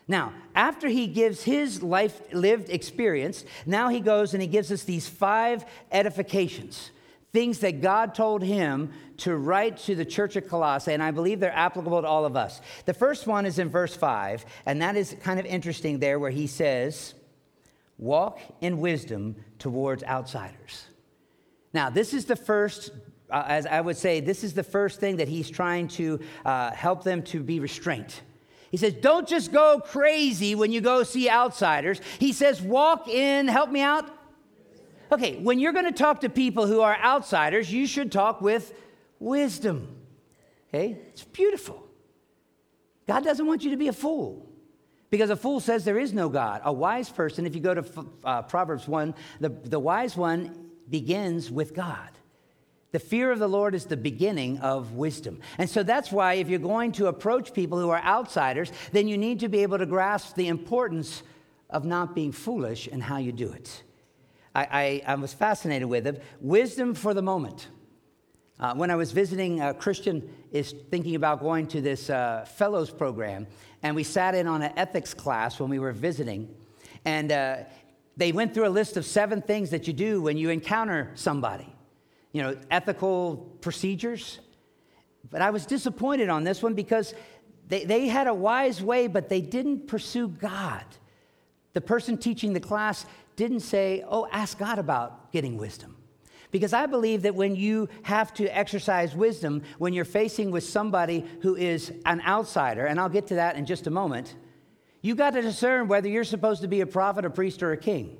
[0.07, 4.83] Now, after he gives his life lived experience, now he goes and he gives us
[4.83, 6.91] these five edifications
[7.37, 11.39] things that God told him to write to the church of Colossae, and I believe
[11.39, 12.61] they're applicable to all of us.
[12.85, 16.31] The first one is in verse 5, and that is kind of interesting there where
[16.31, 17.13] he says,
[17.99, 20.87] Walk in wisdom towards outsiders.
[21.73, 22.89] Now, this is the first,
[23.29, 26.71] uh, as I would say, this is the first thing that he's trying to uh,
[26.71, 28.21] help them to be restraint.
[28.71, 32.01] He says, Don't just go crazy when you go see outsiders.
[32.17, 34.09] He says, Walk in, help me out,
[35.11, 38.73] Okay, when you're going to talk to people who are outsiders, you should talk with
[39.19, 39.87] wisdom.
[40.69, 40.97] Okay?
[41.09, 41.87] It's beautiful.
[43.07, 44.45] God doesn't want you to be a fool
[45.09, 46.61] because a fool says there is no God.
[46.65, 51.49] A wise person, if you go to uh, Proverbs 1, the, the wise one begins
[51.49, 52.09] with God.
[52.91, 55.39] The fear of the Lord is the beginning of wisdom.
[55.57, 59.17] And so that's why, if you're going to approach people who are outsiders, then you
[59.17, 61.21] need to be able to grasp the importance
[61.69, 63.83] of not being foolish and how you do it.
[64.57, 66.23] I, I, I was fascinated with it.
[66.41, 67.67] Wisdom for the moment.
[68.59, 72.89] Uh, when I was visiting, a Christian is thinking about going to this uh, fellows
[72.89, 73.45] program,
[73.83, 76.49] and we sat in on an ethics class when we were visiting,
[77.05, 77.57] and uh,
[78.17, 81.71] they went through a list of seven things that you do when you encounter somebody,
[82.31, 84.39] you know, ethical procedures.
[85.29, 87.13] But I was disappointed on this one because
[87.67, 90.83] they, they had a wise way, but they didn't pursue God.
[91.73, 93.05] The person teaching the class
[93.37, 95.95] didn't say, Oh, ask God about getting wisdom.
[96.51, 101.25] Because I believe that when you have to exercise wisdom, when you're facing with somebody
[101.41, 104.35] who is an outsider, and I'll get to that in just a moment,
[105.01, 107.77] you got to discern whether you're supposed to be a prophet, a priest, or a
[107.77, 108.17] king.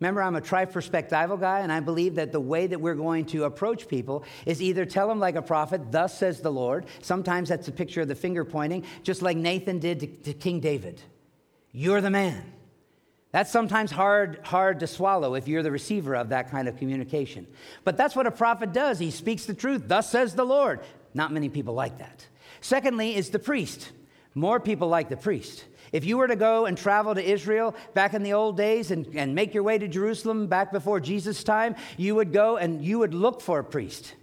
[0.00, 3.44] Remember, I'm a triperspectival guy, and I believe that the way that we're going to
[3.44, 6.86] approach people is either tell them like a prophet, thus says the Lord.
[7.02, 10.60] Sometimes that's a picture of the finger pointing, just like Nathan did to, to King
[10.60, 11.02] David.
[11.72, 12.52] You're the man.
[13.30, 17.46] That's sometimes hard, hard to swallow if you're the receiver of that kind of communication.
[17.84, 18.98] But that's what a prophet does.
[18.98, 19.82] He speaks the truth.
[19.86, 20.80] Thus says the Lord.
[21.12, 22.26] Not many people like that.
[22.60, 23.92] Secondly, is the priest.
[24.34, 25.64] More people like the priest.
[25.92, 29.06] If you were to go and travel to Israel back in the old days and,
[29.14, 32.98] and make your way to Jerusalem back before Jesus' time, you would go and you
[32.98, 34.14] would look for a priest.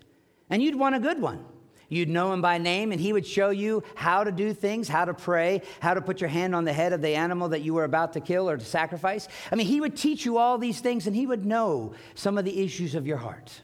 [0.50, 1.44] And you'd want a good one.
[1.90, 5.06] You'd know him by name, and he would show you how to do things, how
[5.06, 7.74] to pray, how to put your hand on the head of the animal that you
[7.74, 9.28] were about to kill or to sacrifice.
[9.52, 12.46] I mean, he would teach you all these things, and he would know some of
[12.46, 13.62] the issues of your heart.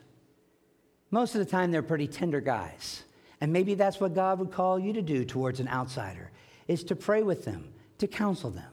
[1.09, 3.03] Most of the time, they're pretty tender guys.
[3.41, 6.29] And maybe that's what God would call you to do towards an outsider,
[6.67, 8.71] is to pray with them, to counsel them,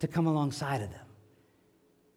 [0.00, 1.06] to come alongside of them.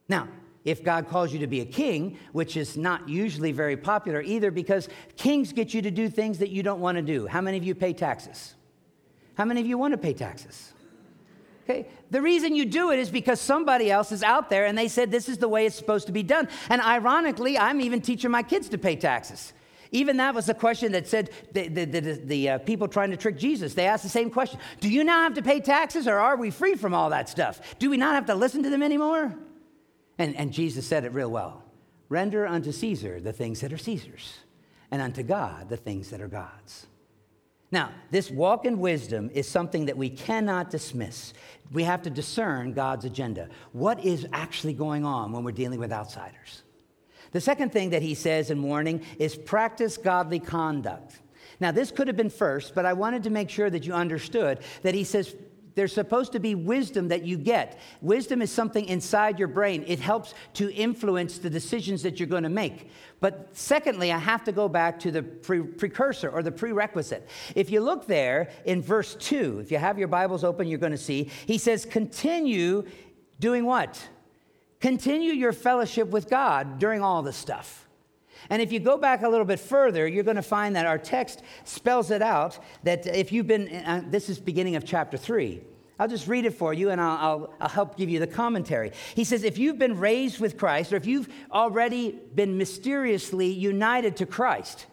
[0.10, 0.28] Now,
[0.64, 4.52] if God calls you to be a king, which is not usually very popular either
[4.52, 7.28] because kings get you to do things that you don't want to do.
[7.28, 8.56] How many of you pay taxes?
[9.36, 10.74] How many of you want to pay taxes?
[11.64, 11.88] Okay?
[12.10, 15.10] The reason you do it is because somebody else is out there and they said
[15.10, 16.48] this is the way it's supposed to be done.
[16.70, 19.54] And ironically, I'm even teaching my kids to pay taxes.
[19.92, 23.18] Even that was a question that said the, the, the, the uh, people trying to
[23.18, 26.18] trick Jesus, they asked the same question Do you now have to pay taxes or
[26.18, 27.78] are we free from all that stuff?
[27.78, 29.36] Do we not have to listen to them anymore?
[30.22, 31.64] And, and Jesus said it real well
[32.08, 34.38] render unto Caesar the things that are Caesar's,
[34.92, 36.86] and unto God the things that are God's.
[37.72, 41.34] Now, this walk in wisdom is something that we cannot dismiss.
[41.72, 43.48] We have to discern God's agenda.
[43.72, 46.64] What is actually going on when we're dealing with outsiders?
[47.32, 51.20] The second thing that he says in warning is practice godly conduct.
[51.62, 54.60] Now, this could have been first, but I wanted to make sure that you understood
[54.84, 55.34] that he says
[55.76, 57.80] there's supposed to be wisdom that you get.
[58.02, 59.84] Wisdom is something inside your brain.
[59.88, 62.90] It helps to influence the decisions that you're going to make.
[63.20, 67.28] But secondly, I have to go back to the pre- precursor or the prerequisite.
[67.56, 70.92] If you look there in verse 2, if you have your Bibles open, you're going
[70.92, 72.84] to see, he says, continue
[73.40, 74.02] doing what?
[74.80, 77.88] Continue your fellowship with God during all this stuff.
[78.50, 80.98] And if you go back a little bit further, you're going to find that our
[80.98, 85.62] text spells it out that if you've been, uh, this is beginning of chapter 3.
[86.00, 88.92] I'll just read it for you and I'll, I'll, I'll, help give you the commentary.
[89.14, 94.18] He says, If you've been raised with Christ, or if you've already been mysteriously united
[94.18, 94.88] to Christ,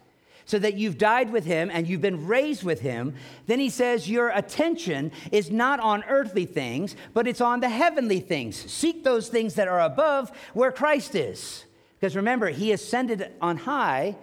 [0.45, 3.13] so that you've died with him and you've been raised with him,
[3.45, 8.19] then he says, Your attention is not on earthly things, but it's on the heavenly
[8.19, 8.55] things.
[8.55, 11.65] Seek those things that are above where Christ is.
[11.99, 14.15] Because remember, he ascended on high,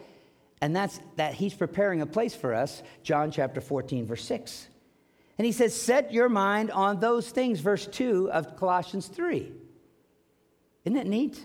[0.62, 4.68] and that's that he's preparing a place for us, John chapter 14, verse 6.
[5.38, 9.52] And he says, Set your mind on those things, verse 2 of Colossians 3.
[10.86, 11.44] Isn't it neat?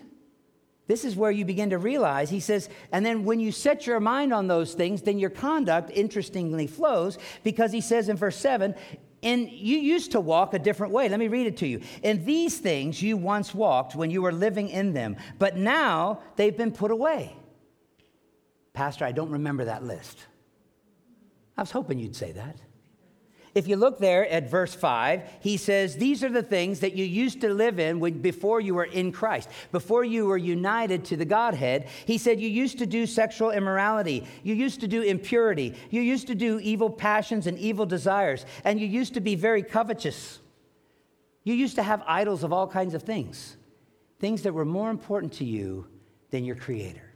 [0.87, 3.99] This is where you begin to realize, he says, and then when you set your
[3.99, 8.75] mind on those things, then your conduct interestingly flows because he says in verse 7
[9.23, 11.09] and you used to walk a different way.
[11.09, 11.81] Let me read it to you.
[12.03, 16.55] In these things you once walked when you were living in them, but now they've
[16.55, 17.35] been put away.
[18.73, 20.17] Pastor, I don't remember that list.
[21.57, 22.57] I was hoping you'd say that.
[23.53, 27.03] If you look there at verse 5, he says, These are the things that you
[27.03, 31.17] used to live in when, before you were in Christ, before you were united to
[31.17, 31.89] the Godhead.
[32.05, 36.27] He said, You used to do sexual immorality, you used to do impurity, you used
[36.27, 40.39] to do evil passions and evil desires, and you used to be very covetous.
[41.43, 43.57] You used to have idols of all kinds of things,
[44.19, 45.87] things that were more important to you
[46.29, 47.10] than your Creator.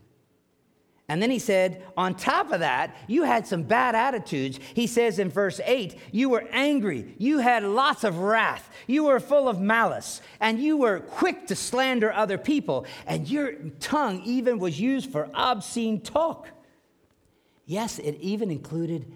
[1.08, 4.60] And then he said, on top of that, you had some bad attitudes.
[4.74, 9.20] He says in verse 8, you were angry, you had lots of wrath, you were
[9.20, 14.58] full of malice, and you were quick to slander other people, and your tongue even
[14.58, 16.48] was used for obscene talk.
[17.68, 19.12] Yes, it even included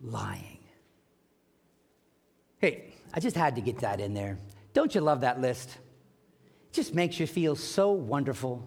[0.00, 0.60] lying.
[2.58, 4.38] Hey, I just had to get that in there.
[4.74, 5.70] Don't you love that list?
[5.70, 8.64] It just makes you feel so wonderful.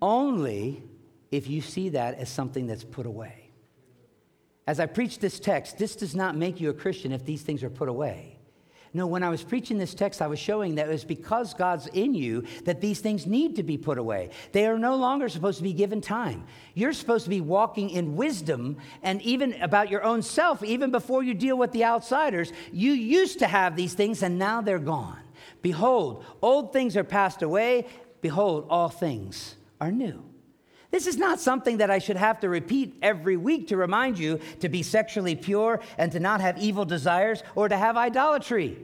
[0.00, 0.82] Only
[1.32, 3.50] if you see that as something that's put away.
[4.66, 7.64] As I preach this text, this does not make you a Christian if these things
[7.64, 8.38] are put away.
[8.94, 11.86] No, when I was preaching this text, I was showing that it was because God's
[11.86, 14.28] in you that these things need to be put away.
[14.52, 16.44] They are no longer supposed to be given time.
[16.74, 21.22] You're supposed to be walking in wisdom and even about your own self, even before
[21.22, 22.52] you deal with the outsiders.
[22.70, 25.20] You used to have these things and now they're gone.
[25.62, 27.86] Behold, old things are passed away.
[28.20, 30.22] Behold, all things are new.
[30.92, 34.38] This is not something that I should have to repeat every week to remind you
[34.60, 38.76] to be sexually pure and to not have evil desires or to have idolatry.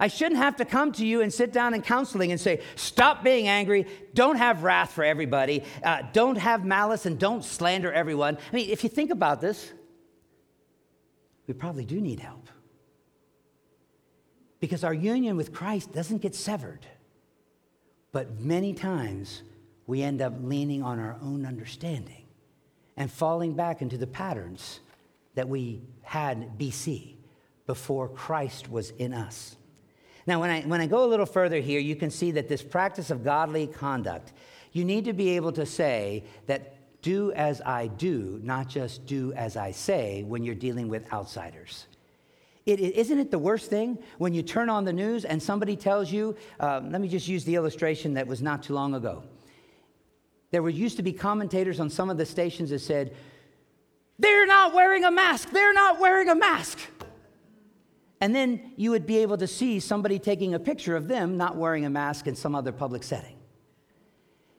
[0.00, 3.22] I shouldn't have to come to you and sit down in counseling and say, stop
[3.22, 8.36] being angry, don't have wrath for everybody, uh, don't have malice, and don't slander everyone.
[8.36, 9.72] I mean, if you think about this,
[11.46, 12.48] we probably do need help.
[14.58, 16.86] Because our union with Christ doesn't get severed.
[18.10, 19.42] But many times,
[19.86, 22.24] we end up leaning on our own understanding
[22.96, 24.80] and falling back into the patterns
[25.34, 27.16] that we had BC,
[27.66, 29.56] before Christ was in us.
[30.26, 32.62] Now, when I, when I go a little further here, you can see that this
[32.62, 34.32] practice of godly conduct,
[34.72, 39.32] you need to be able to say that do as I do, not just do
[39.34, 41.86] as I say when you're dealing with outsiders.
[42.64, 46.10] is isn't it the worst thing when you turn on the news and somebody tells
[46.10, 49.22] you, uh, let me just use the illustration that was not too long ago.
[50.56, 53.14] There were used to be commentators on some of the stations that said,
[54.18, 55.50] They're not wearing a mask.
[55.50, 56.78] They're not wearing a mask.
[58.22, 61.56] And then you would be able to see somebody taking a picture of them not
[61.56, 63.36] wearing a mask in some other public setting.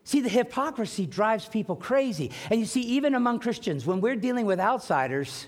[0.04, 2.30] See, the hypocrisy drives people crazy.
[2.52, 5.48] And you see, even among Christians, when we're dealing with outsiders,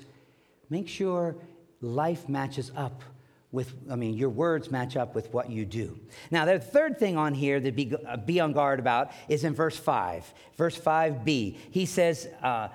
[0.72, 1.36] make sure
[1.80, 3.04] life matches up
[3.52, 6.00] with, I mean, your words match up with what you do.
[6.30, 9.56] Now, the third thing on here to be, uh, be on guard about is in
[9.56, 10.34] verse 5.
[10.56, 12.70] Verse 5b, he says, uh,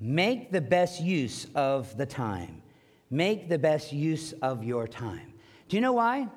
[0.00, 2.62] Make the best use of the time.
[3.10, 5.34] Make the best use of your time.
[5.68, 6.28] Do you know why?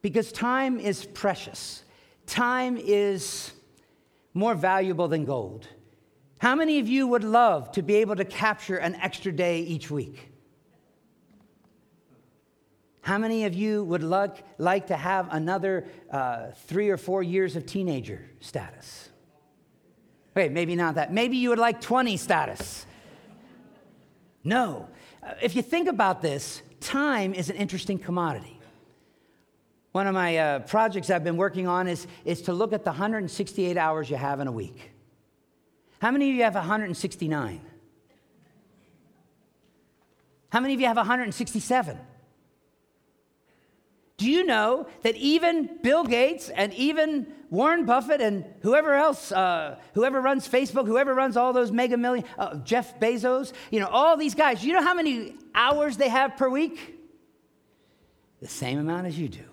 [0.00, 1.82] Because time is precious,
[2.26, 3.52] time is
[4.32, 5.66] more valuable than gold.
[6.38, 9.90] How many of you would love to be able to capture an extra day each
[9.90, 10.30] week?
[13.08, 17.56] How many of you would like, like to have another uh, three or four years
[17.56, 19.08] of teenager status?
[20.34, 21.10] Wait, maybe not that.
[21.10, 22.84] Maybe you would like 20 status.
[24.44, 24.90] No.
[25.22, 28.60] Uh, if you think about this, time is an interesting commodity.
[29.92, 32.90] One of my uh, projects I've been working on is, is to look at the
[32.90, 34.90] 168 hours you have in a week.
[35.98, 37.60] How many of you have 169?
[40.50, 41.98] How many of you have 167?
[44.18, 49.76] Do you know that even Bill Gates and even Warren Buffett and whoever else, uh,
[49.94, 54.16] whoever runs Facebook, whoever runs all those mega million, uh, Jeff Bezos, you know, all
[54.16, 56.96] these guys, you know how many hours they have per week?
[58.40, 59.44] The same amount as you do.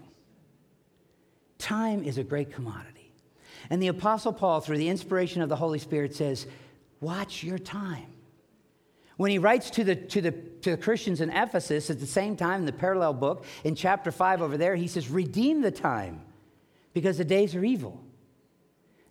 [1.60, 3.12] Time is a great commodity.
[3.70, 6.48] And the Apostle Paul, through the inspiration of the Holy Spirit, says,
[7.02, 8.08] Watch your time.
[9.18, 10.32] When he writes to the, to, the,
[10.66, 14.12] to the Christians in Ephesus at the same time in the parallel book, in chapter
[14.12, 16.22] 5 over there, he says, Redeem the time
[16.92, 18.02] because the days are evil.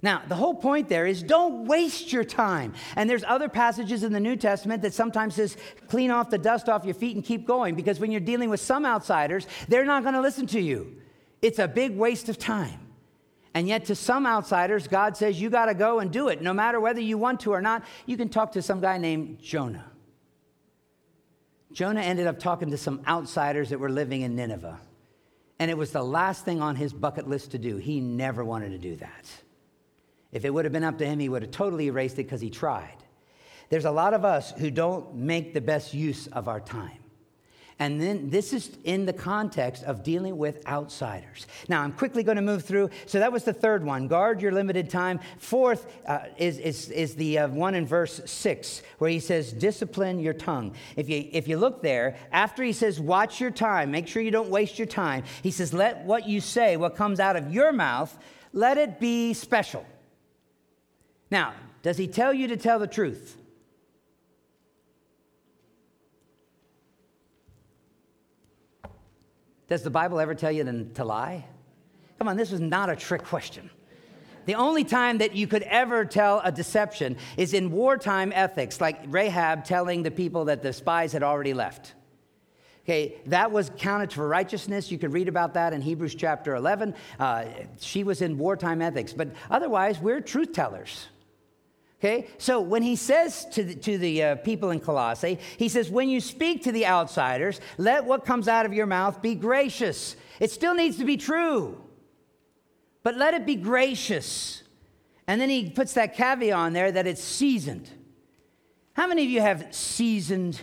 [0.02, 2.74] Now, the whole point there is don't waste your time.
[2.96, 6.68] And there's other passages in the New Testament that sometimes says clean off the dust
[6.68, 10.02] off your feet and keep going because when you're dealing with some outsiders, they're not
[10.02, 10.96] going to listen to you.
[11.40, 12.80] It's a big waste of time.
[13.54, 16.42] And yet, to some outsiders, God says you got to go and do it.
[16.42, 19.40] No matter whether you want to or not, you can talk to some guy named
[19.40, 19.84] Jonah.
[21.74, 24.80] Jonah ended up talking to some outsiders that were living in Nineveh.
[25.58, 27.76] And it was the last thing on his bucket list to do.
[27.76, 29.30] He never wanted to do that.
[30.32, 32.40] If it would have been up to him, he would have totally erased it because
[32.40, 32.96] he tried.
[33.70, 37.03] There's a lot of us who don't make the best use of our time.
[37.80, 41.46] And then this is in the context of dealing with outsiders.
[41.68, 42.90] Now, I'm quickly going to move through.
[43.06, 45.18] So that was the third one guard your limited time.
[45.38, 50.20] Fourth uh, is, is, is the uh, one in verse six, where he says, discipline
[50.20, 50.76] your tongue.
[50.94, 54.30] If you, if you look there, after he says, watch your time, make sure you
[54.30, 57.72] don't waste your time, he says, let what you say, what comes out of your
[57.72, 58.16] mouth,
[58.52, 59.84] let it be special.
[61.28, 61.54] Now,
[61.84, 63.36] Does he tell you to tell the truth?
[69.68, 71.46] Does the Bible ever tell you to, lie?
[72.18, 73.70] Come on, this is not a trick question.
[74.46, 79.00] The only time that you could ever tell a deception is in wartime ethics, like
[79.06, 81.94] Rahab telling the people that the spies had already left.
[82.84, 84.90] Okay, that was counted for righteousness.
[84.90, 86.94] You can read about that in Hebrews chapter 11.
[87.18, 87.46] Uh,
[87.80, 91.06] she was in wartime ethics, but otherwise, we're truth tellers.
[92.04, 95.90] Okay, so when he says to the, to the uh, people in Colossae, he says,
[95.90, 100.14] When you speak to the outsiders, let what comes out of your mouth be gracious.
[100.38, 101.80] It still needs to be true
[103.04, 104.64] but let it be gracious.
[105.28, 107.88] And then he puts that caveat on there that it's seasoned.
[108.94, 110.60] How many of you have seasoned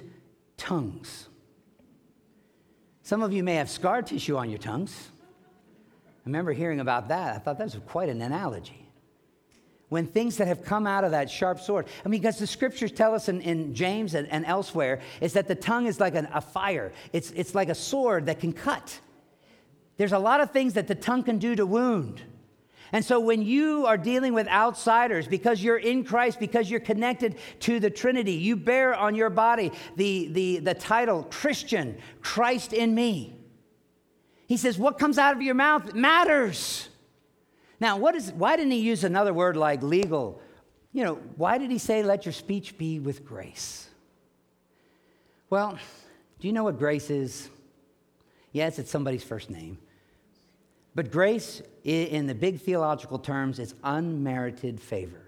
[0.57, 1.29] tongues?
[3.03, 5.09] Some of you may have scar tissue on your tongues.
[6.07, 7.35] I remember hearing about that.
[7.35, 8.80] I thought that was quite an analogy.
[9.91, 12.93] When things that have come out of that sharp sword, I mean, because the scriptures
[12.93, 16.29] tell us in, in James and, and, elsewhere, is that the tongue is like an,
[16.33, 18.97] a fire, it's, it's like a sword that can cut.
[19.97, 22.21] There's a lot of things that the tongue can do to wound.
[22.93, 27.35] And so when you are dealing with outsiders, because you're in Christ, because you're connected
[27.59, 32.95] to the Trinity, you bear on your body the, the, the title Christian, Christ in
[32.95, 33.35] me.
[34.47, 36.87] He says, What comes out of your mouth matters.
[37.82, 40.39] Now, what is, why didn't he use another word like legal?
[40.93, 43.89] You know, why did he say, Let your speech be with grace?
[45.49, 45.77] Well,
[46.39, 47.49] do you know what grace is?
[48.51, 49.79] Yes, it's somebody's first name.
[50.93, 55.23] But grace, in the big theological terms, is unmerited favor.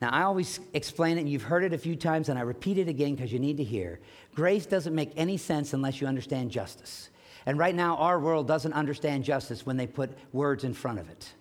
[0.00, 2.78] Now, I always explain it, and you've heard it a few times, and I repeat
[2.78, 3.98] it again because you need to hear.
[4.34, 7.10] Grace doesn't make any sense unless you understand justice.
[7.48, 11.08] And right now, our world doesn't understand justice when they put words in front of
[11.08, 11.32] it.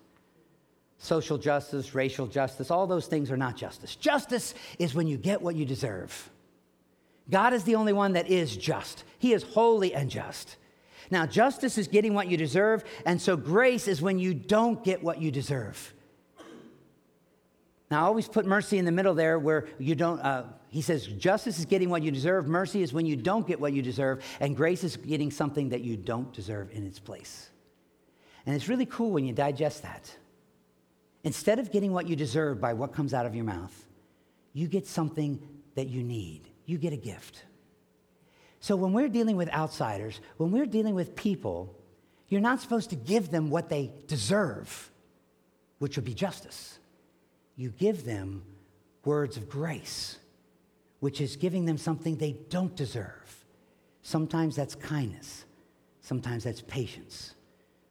[0.99, 3.93] Social justice, racial justice, all those things are not justice.
[3.97, 6.29] Justice is when you get what you deserve.
[7.29, 10.55] God is the only one that is just, He is holy and just.
[11.11, 15.03] Now, justice is getting what you deserve, and so grace is when you don't get
[15.03, 15.93] what you deserve.
[17.89, 21.07] Now, I always put mercy in the middle there where you don't, uh, he says,
[21.07, 24.23] justice is getting what you deserve, mercy is when you don't get what you deserve,
[24.41, 27.49] and grace is getting something that you don't deserve in its place.
[28.45, 30.13] And it's really cool when you digest that.
[31.23, 33.85] Instead of getting what you deserve by what comes out of your mouth,
[34.53, 35.39] you get something
[35.75, 36.49] that you need.
[36.65, 37.43] You get a gift.
[38.59, 41.73] So when we're dealing with outsiders, when we're dealing with people,
[42.27, 44.91] you're not supposed to give them what they deserve,
[45.79, 46.79] which would be justice.
[47.57, 48.43] You give them
[49.03, 50.17] words of grace,
[51.01, 53.45] which is giving them something they don't deserve.
[54.01, 55.43] Sometimes that's kindness,
[55.99, 57.33] sometimes that's patience.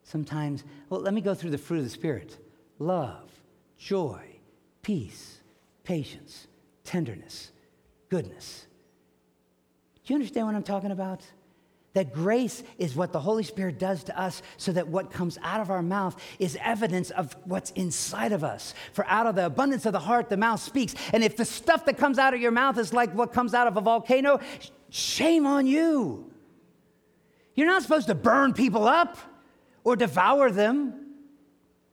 [0.02, 2.38] Sometimes, well, let me go through the fruit of the Spirit
[2.78, 3.28] love,
[3.76, 4.22] joy,
[4.80, 5.40] peace,
[5.84, 6.46] patience,
[6.84, 7.50] tenderness,
[8.08, 8.66] goodness
[10.06, 11.20] do you understand what I'm talking about?
[11.97, 15.62] That grace is what the Holy Spirit does to us so that what comes out
[15.62, 18.74] of our mouth is evidence of what's inside of us.
[18.92, 20.94] For out of the abundance of the heart, the mouth speaks.
[21.14, 23.66] And if the stuff that comes out of your mouth is like what comes out
[23.66, 24.40] of a volcano,
[24.90, 26.30] shame on you.
[27.55, 29.16] You're not supposed to burn people up
[29.82, 31.14] or devour them.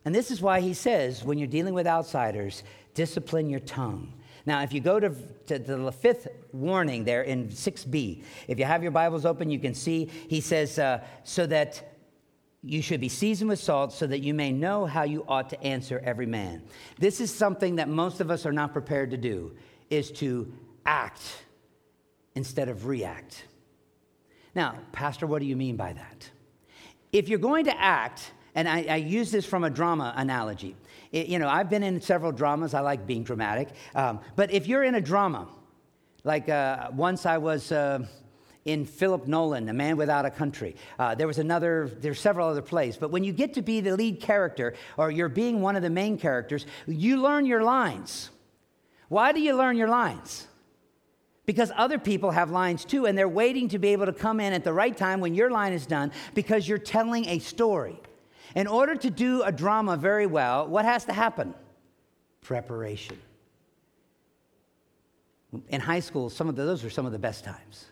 [0.04, 4.14] And this is why he says when you're dealing with outsiders, discipline your tongue
[4.46, 5.10] now, if you go to,
[5.48, 9.74] to, the fifth warning there in 6b, if you have your Bibles open, you can
[9.74, 11.94] see he says, uh, so that
[12.62, 15.62] you should be seasoned with salt so that you may know how you ought to
[15.64, 16.62] answer every man.
[16.98, 19.56] This is something that most of us are not prepared to do,
[19.90, 20.52] is to
[20.86, 21.22] act
[22.36, 23.46] instead of react.
[24.56, 26.30] Now, Pastor, what do you mean by that?
[27.12, 30.76] If you're going to act, and I, I use this from a drama analogy,
[31.14, 32.74] it, you know, I've been in several dramas.
[32.74, 33.70] I like being dramatic.
[33.96, 35.48] Um, but if you're in a drama,
[36.26, 37.72] like uh, once I was.
[37.72, 38.06] Uh,
[38.66, 40.78] in Philip Nolan, A Man Without a Country.
[40.98, 42.96] Uh, there was another, there's several other plays.
[42.96, 45.90] But when you get to be the lead character or you're being one of the
[45.90, 48.30] main characters, you learn your lines.
[49.10, 50.48] Why do you learn your lines?
[51.46, 54.54] Because other people have lines too, and they're waiting to be able to come in
[54.54, 58.00] at the right time when your line is done because you're telling a story.
[58.56, 61.54] In order to do a drama very well, what has to happen?
[62.42, 63.20] Preparation.
[65.70, 67.86] In high school, some of the, those were some of the best times.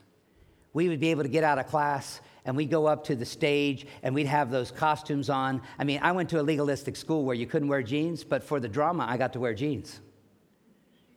[0.73, 3.25] We would be able to get out of class and we'd go up to the
[3.25, 5.61] stage and we'd have those costumes on.
[5.77, 8.59] I mean, I went to a legalistic school where you couldn't wear jeans, but for
[8.59, 9.99] the drama, I got to wear jeans.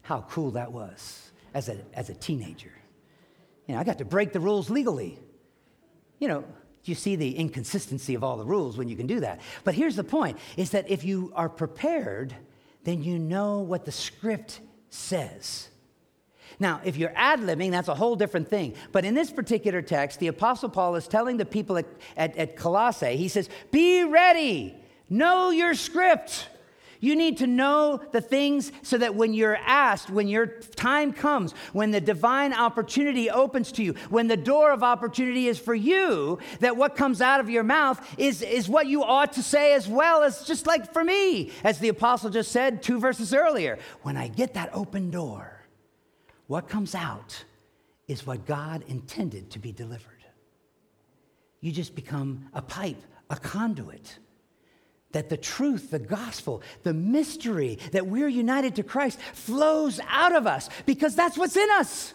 [0.02, 2.72] How cool that was as a, as a teenager.
[3.66, 5.18] You know, I got to break the rules legally.
[6.18, 6.44] You know,
[6.88, 9.40] you see the inconsistency of all the rules when you can do that.
[9.64, 12.34] But here's the point is that if you are prepared,
[12.84, 14.60] then you know what the script
[14.90, 15.68] says.
[16.60, 18.74] Now, if you're ad libbing, that's a whole different thing.
[18.92, 22.56] But in this particular text, the Apostle Paul is telling the people at, at, at
[22.56, 24.76] Colossae, he says, Be ready,
[25.08, 26.48] know your script.
[27.04, 31.52] You need to know the things so that when you're asked, when your time comes,
[31.74, 36.38] when the divine opportunity opens to you, when the door of opportunity is for you,
[36.60, 39.86] that what comes out of your mouth is, is what you ought to say as
[39.86, 43.78] well as just like for me, as the apostle just said two verses earlier.
[44.00, 45.60] When I get that open door,
[46.46, 47.44] what comes out
[48.08, 50.24] is what God intended to be delivered.
[51.60, 54.20] You just become a pipe, a conduit
[55.14, 60.46] that the truth, the gospel, the mystery that we're united to Christ flows out of
[60.46, 62.12] us because that's what's in us.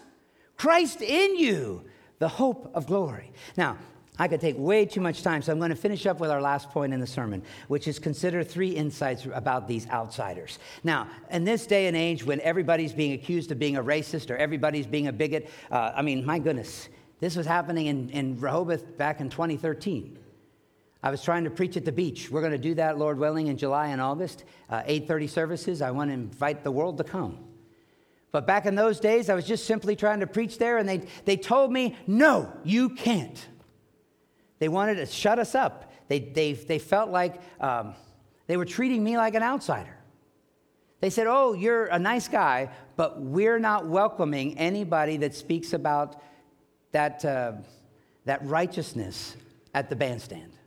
[0.57, 1.85] Christ in you,
[2.19, 3.31] the hope of glory.
[3.57, 3.77] Now,
[4.21, 6.41] I could take way too much time, so I'm going to finish up with our
[6.41, 10.59] last point in the sermon, which is consider three insights about these outsiders.
[10.83, 14.35] Now, in this day and age when everybody's being accused of being a racist or
[14.35, 16.89] everybody's being a bigot, uh, I mean, my goodness,
[17.21, 20.19] this was happening in, in Rehoboth back in 2013.
[21.01, 22.29] I was trying to preach at the beach.
[22.29, 25.81] We're going to do that, Lord willing, in July and August, uh, 8:30 services.
[25.81, 27.37] I want to invite the world to come.
[28.31, 31.07] But back in those days, I was just simply trying to preach there, and they,
[31.25, 33.47] they told me, no, you can't.
[34.59, 35.91] They wanted to shut us up.
[36.09, 37.95] They, they, they felt like um,
[38.45, 39.95] they were treating me like an outsider.
[40.99, 46.21] They said, oh, you're a nice guy, but we're not welcoming anybody that speaks about
[46.91, 47.53] that, uh,
[48.25, 49.35] that righteousness
[49.73, 50.58] at the bandstand.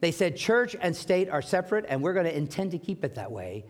[0.00, 3.14] They said church and state are separate, and we're going to intend to keep it
[3.14, 3.64] that way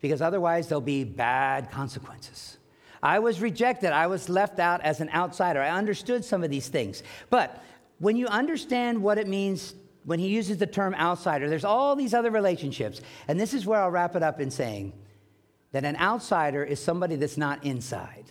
[0.00, 2.58] because otherwise there'll be bad consequences.
[3.02, 3.92] I was rejected.
[3.92, 5.62] I was left out as an outsider.
[5.62, 7.02] I understood some of these things.
[7.30, 7.62] But
[7.98, 9.74] when you understand what it means
[10.04, 13.00] when he uses the term outsider, there's all these other relationships.
[13.28, 14.92] And this is where I'll wrap it up in saying
[15.72, 18.24] that an outsider is somebody that's not inside.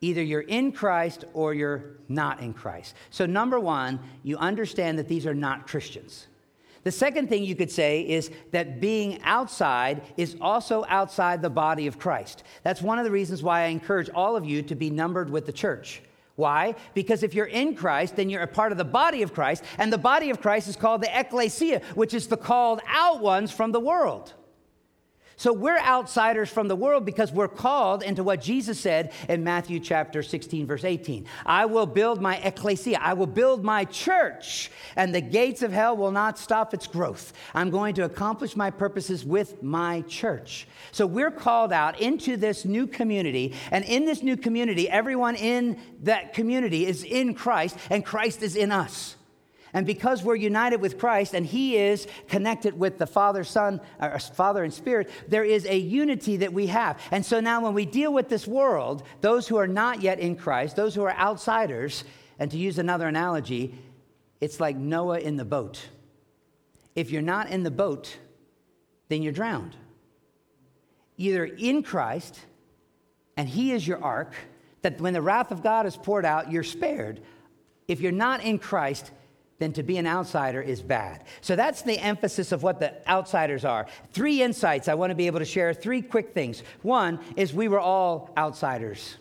[0.00, 2.94] Either you're in Christ or you're not in Christ.
[3.10, 6.26] So, number one, you understand that these are not Christians.
[6.84, 11.86] The second thing you could say is that being outside is also outside the body
[11.86, 12.44] of Christ.
[12.62, 15.46] That's one of the reasons why I encourage all of you to be numbered with
[15.46, 16.02] the church.
[16.36, 16.76] Why?
[16.94, 19.92] Because if you're in Christ, then you're a part of the body of Christ, and
[19.92, 23.72] the body of Christ is called the ecclesia, which is the called out ones from
[23.72, 24.34] the world.
[25.38, 29.78] So we're outsiders from the world because we're called into what Jesus said in Matthew
[29.78, 31.26] chapter 16, verse 18.
[31.46, 35.96] I will build my ecclesia, I will build my church, and the gates of hell
[35.96, 37.32] will not stop its growth.
[37.54, 40.66] I'm going to accomplish my purposes with my church.
[40.90, 45.78] So we're called out into this new community, and in this new community, everyone in
[46.02, 49.14] that community is in Christ, and Christ is in us.
[49.72, 54.14] And because we're united with Christ and He is connected with the Father, Son, or
[54.14, 57.00] uh, Father and Spirit, there is a unity that we have.
[57.10, 60.36] And so now when we deal with this world, those who are not yet in
[60.36, 62.04] Christ, those who are outsiders,
[62.38, 63.74] and to use another analogy,
[64.40, 65.86] it's like Noah in the boat.
[66.94, 68.16] If you're not in the boat,
[69.08, 69.76] then you're drowned.
[71.16, 72.38] Either in Christ,
[73.36, 74.32] and He is your ark,
[74.82, 77.20] that when the wrath of God is poured out, you're spared.
[77.88, 79.10] If you're not in Christ,
[79.58, 81.24] then to be an outsider is bad.
[81.40, 83.86] So that's the emphasis of what the outsiders are.
[84.12, 86.62] Three insights I want to be able to share, three quick things.
[86.82, 89.16] One is we were all outsiders.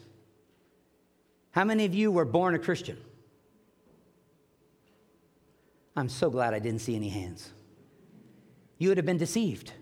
[1.51, 2.97] How many of you were born a Christian?
[5.95, 7.51] I'm so glad I didn't see any hands.
[8.77, 9.73] You would have been deceived.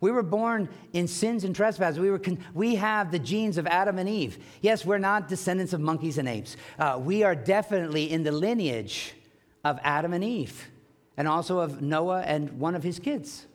[0.00, 2.00] We were born in sins and trespasses.
[2.00, 4.38] We, were con- we have the genes of Adam and Eve.
[4.60, 6.56] Yes, we're not descendants of monkeys and apes.
[6.76, 9.14] Uh, we are definitely in the lineage
[9.70, 10.70] of Adam and Eve,
[11.16, 13.46] and also of Noah and one of his kids.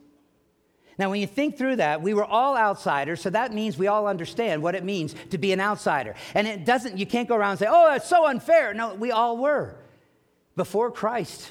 [0.98, 4.06] Now, when you think through that, we were all outsiders, so that means we all
[4.06, 6.14] understand what it means to be an outsider.
[6.34, 8.74] And it doesn't, you can't go around and say, oh, that's so unfair.
[8.74, 9.76] No, we all were.
[10.54, 11.50] Before Christ,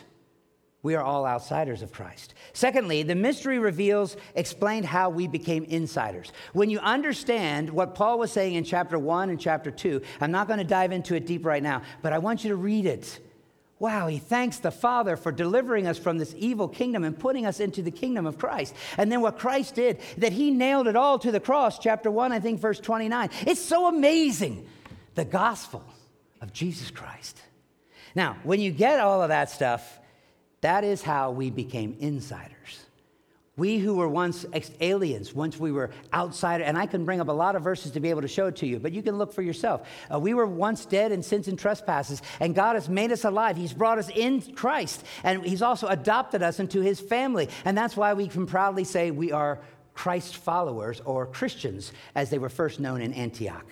[0.84, 2.36] we are all outsiders of Christ.
[2.54, 6.32] Secondly, the mystery reveals, explained how we became insiders.
[6.54, 10.48] When you understand what Paul was saying in chapter 1 and chapter 2, I'm not
[10.48, 13.20] going to dive into it deep right now, but I want you to read it
[13.82, 17.60] Wow, he thanks the Father for delivering us from this evil kingdom and putting us
[17.60, 18.76] into the kingdom of Christ.
[18.96, 22.32] And then what Christ did, that he nailed it all to the cross, chapter 1,
[22.32, 23.32] I think, verse 29.
[23.48, 24.68] It's so amazing,
[25.16, 25.84] the gospel
[26.42, 27.42] of Jesus Christ.
[28.14, 30.00] Now, when you get all of that stuff,
[30.62, 32.81] that is how we became insiders.
[33.62, 34.44] We who were once
[34.80, 38.00] aliens, once we were outside, and I can bring up a lot of verses to
[38.00, 39.88] be able to show it to you, but you can look for yourself.
[40.12, 43.56] Uh, we were once dead in sins and trespasses, and God has made us alive.
[43.58, 47.50] He's brought us in Christ, and He's also adopted us into His family.
[47.64, 49.60] And that's why we can proudly say we are
[49.94, 53.68] Christ followers or Christians as they were first known in Antioch.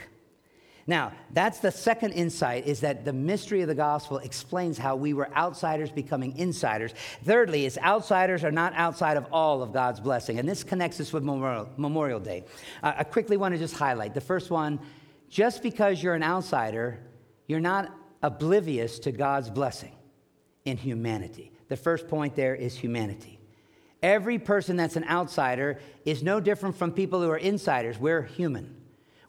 [0.89, 5.13] Now, that's the second insight is that the mystery of the gospel explains how we
[5.13, 6.95] were outsiders becoming insiders.
[7.23, 10.39] Thirdly, is outsiders are not outside of all of God's blessing.
[10.39, 12.43] And this connects us with Memorial, Day.
[12.81, 14.79] Uh, I quickly want to just highlight the first one
[15.29, 16.99] just because you're an outsider,
[17.45, 19.95] you're not oblivious to God's blessing
[20.65, 21.51] in humanity.
[21.67, 23.39] The first point there is humanity.
[24.01, 27.99] Every person that's an outsider is no different from people who are insiders.
[27.99, 28.78] We're human.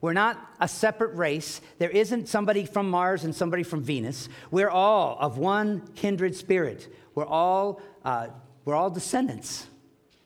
[0.01, 1.61] We're not a separate race.
[1.79, 4.29] There isn't somebody from Mars and somebody from Venus.
[4.51, 6.93] We're all of one kindred spirit.
[7.15, 8.29] We're all, uh,
[8.65, 9.67] we're all descendants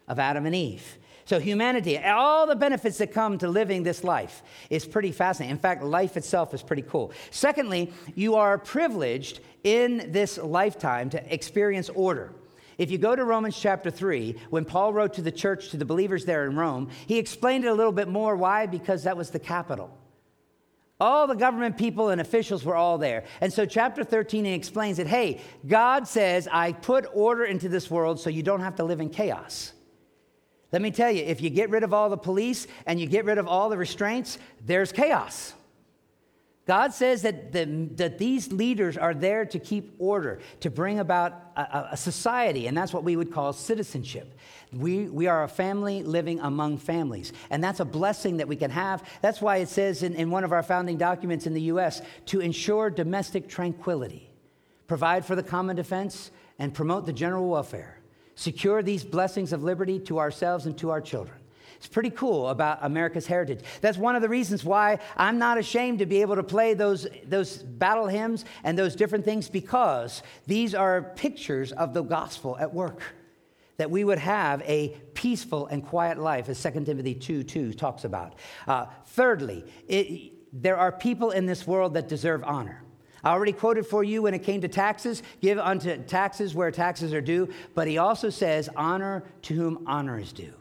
[0.06, 0.98] of Adam and Eve.
[1.26, 5.52] So, humanity, all the benefits that come to living this life is pretty fascinating.
[5.52, 7.12] In fact, life itself is pretty cool.
[7.30, 12.32] Secondly, you are privileged in this lifetime to experience order.
[12.78, 15.84] If you go to Romans chapter 3, when Paul wrote to the church, to the
[15.84, 18.36] believers there in Rome, he explained it a little bit more.
[18.36, 18.66] Why?
[18.66, 19.96] Because that was the capital.
[21.00, 23.24] All the government people and officials were all there.
[23.40, 27.90] And so, chapter 13, he explains that, hey, God says, I put order into this
[27.90, 29.72] world so you don't have to live in chaos.
[30.72, 33.24] Let me tell you, if you get rid of all the police and you get
[33.24, 35.54] rid of all the restraints, there's chaos.
[36.66, 41.34] God says that, the, that these leaders are there to keep order, to bring about
[41.56, 44.32] a, a, society, and that's what we would call citizenship.
[44.72, 48.70] We, we are a family living among families, and that's a blessing that we can
[48.70, 49.06] have.
[49.20, 52.00] That's why it says in, in one of our founding documents in the U.S.
[52.26, 54.30] to ensure domestic tranquility,
[54.86, 57.98] provide for the common defense, and promote the general welfare,
[58.36, 61.36] secure these blessings of liberty to ourselves and to our children.
[61.84, 63.60] It's pretty cool about America's heritage.
[63.82, 67.06] That's one of the reasons why I'm not ashamed to be able to play those,
[67.26, 72.72] those battle hymns and those different things because these are pictures of the gospel at
[72.72, 73.02] work.
[73.76, 78.04] That we would have a peaceful and quiet life, as 2 Timothy 2 2 talks
[78.04, 78.36] about.
[78.66, 82.82] Uh, thirdly, it, there are people in this world that deserve honor.
[83.22, 87.12] I already quoted for you when it came to taxes give unto taxes where taxes
[87.12, 90.54] are due, but he also says, honor to whom honor is due.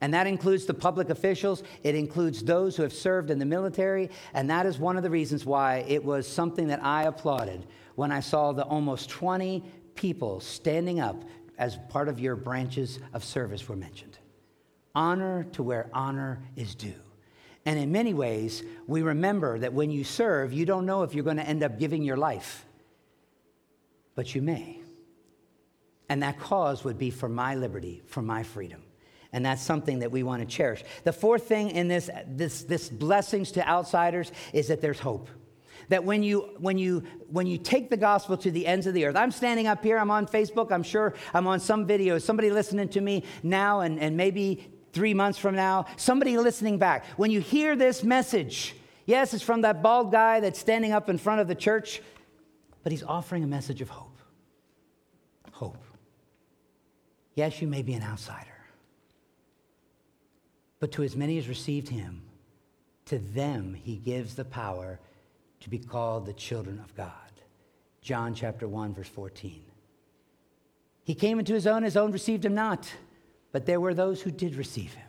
[0.00, 4.10] And that includes the public officials, it includes those who have served in the military,
[4.32, 8.12] and that is one of the reasons why it was something that I applauded when
[8.12, 9.64] I saw the almost 20
[9.96, 11.24] people standing up
[11.58, 14.18] as part of your branches of service were mentioned.
[14.94, 16.94] Honor to where honor is due.
[17.66, 21.24] And in many ways, we remember that when you serve, you don't know if you're
[21.24, 22.64] going to end up giving your life,
[24.14, 24.80] but you may.
[26.08, 28.82] And that cause would be for my liberty, for my freedom.
[29.32, 30.82] And that's something that we want to cherish.
[31.04, 35.28] The fourth thing in this, this, this blessings to outsiders is that there's hope.
[35.90, 39.06] That when you, when, you, when you take the gospel to the ends of the
[39.06, 42.50] earth, I'm standing up here, I'm on Facebook, I'm sure I'm on some video, somebody
[42.50, 47.04] listening to me now and, and maybe three months from now, somebody listening back.
[47.16, 48.74] When you hear this message,
[49.06, 52.02] yes, it's from that bald guy that's standing up in front of the church,
[52.82, 54.18] but he's offering a message of hope.
[55.52, 55.82] Hope.
[57.34, 58.57] Yes, you may be an outsider.
[60.80, 62.22] But to as many as received him,
[63.06, 65.00] to them he gives the power
[65.60, 67.12] to be called the children of God.
[68.00, 69.62] John chapter 1, verse 14.
[71.04, 72.92] He came into his own, his own received him not,
[73.50, 75.08] but there were those who did receive him.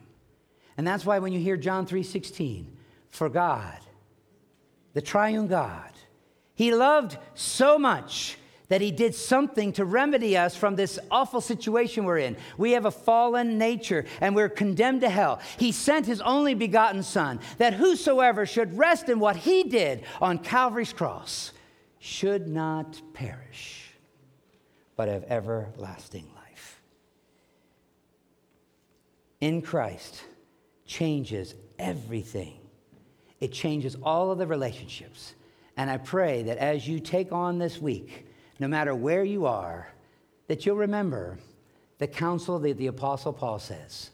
[0.77, 2.65] And that's why when you hear John 3:16,
[3.09, 3.79] for God,
[4.93, 5.91] the triune God,
[6.55, 8.37] he loved so much
[8.69, 12.37] that he did something to remedy us from this awful situation we're in.
[12.57, 15.39] We have a fallen nature and we're condemned to hell.
[15.57, 20.39] He sent his only begotten Son that whosoever should rest in what he did on
[20.39, 21.51] Calvary's cross
[21.97, 23.91] should not perish,
[24.95, 26.81] but have everlasting life.
[29.41, 30.23] In Christ
[30.85, 32.59] changes everything.
[33.39, 35.33] It changes all of the relationships.
[35.75, 38.25] And I pray that as you take on this week,
[38.59, 39.87] no matter where you are,
[40.47, 41.37] that you'll remember
[41.97, 44.09] the counsel that the Apostle Paul says.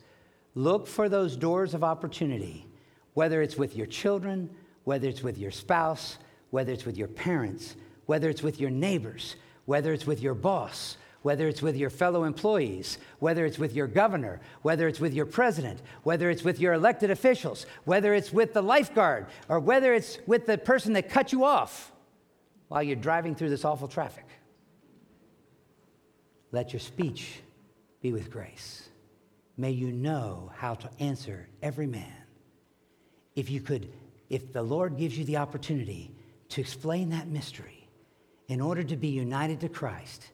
[0.53, 2.65] Look for those doors of opportunity,
[3.13, 4.49] whether it's with your children,
[4.83, 6.17] whether it's with your spouse,
[6.51, 7.75] whether it's with your parents,
[8.05, 9.35] whether it's with your neighbors,
[9.65, 13.87] whether it's with your boss, whether it's with your fellow employees, whether it's with your
[13.87, 18.53] governor, whether it's with your president, whether it's with your elected officials, whether it's with
[18.53, 21.91] the lifeguard, or whether it's with the person that cut you off
[22.67, 24.25] while you're driving through this awful traffic.
[26.55, 27.41] Let your speech
[28.01, 28.87] be with grace.
[29.57, 32.15] May you know how to answer every man.
[33.35, 33.91] If you could,
[34.29, 36.15] if the Lord gives you the opportunity
[36.47, 37.89] to explain that mystery,
[38.47, 40.29] in order to be united to Christ,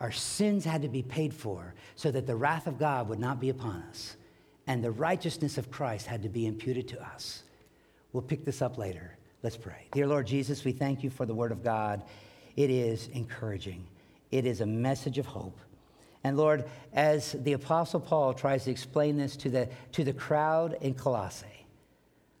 [0.00, 3.38] our sins had to be paid for so that the wrath of God would not
[3.38, 4.16] be upon us.
[4.68, 7.42] and the righteousness of Christ had to be imputed to us.
[8.12, 9.16] We'll pick this up later.
[9.42, 9.88] Let's pray.
[9.92, 12.04] Dear Lord Jesus, we thank you for the word of God.
[12.54, 13.86] It is encouraging,
[14.30, 15.58] it is a message of hope.
[16.24, 20.76] And Lord, as the Apostle Paul tries to explain this to the, to the crowd
[20.80, 21.46] in Colossae,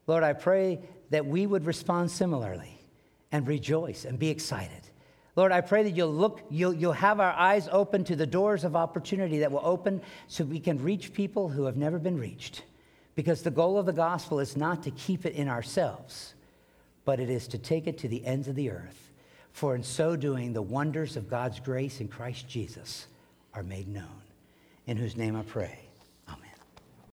[0.06, 0.80] Lord, I pray
[1.10, 2.80] that we would respond similarly
[3.30, 4.82] and rejoice and be excited.
[5.36, 8.64] Lord, I pray that you'll look, you'll, you'll have our eyes open to the doors
[8.64, 12.64] of opportunity that will open so we can reach people who have never been reached.
[13.14, 16.34] Because the goal of the gospel is not to keep it in ourselves,
[17.04, 19.07] but it is to take it to the ends of the earth.
[19.58, 23.08] For in so doing, the wonders of God's grace in Christ Jesus
[23.54, 24.22] are made known.
[24.86, 25.87] In whose name I pray.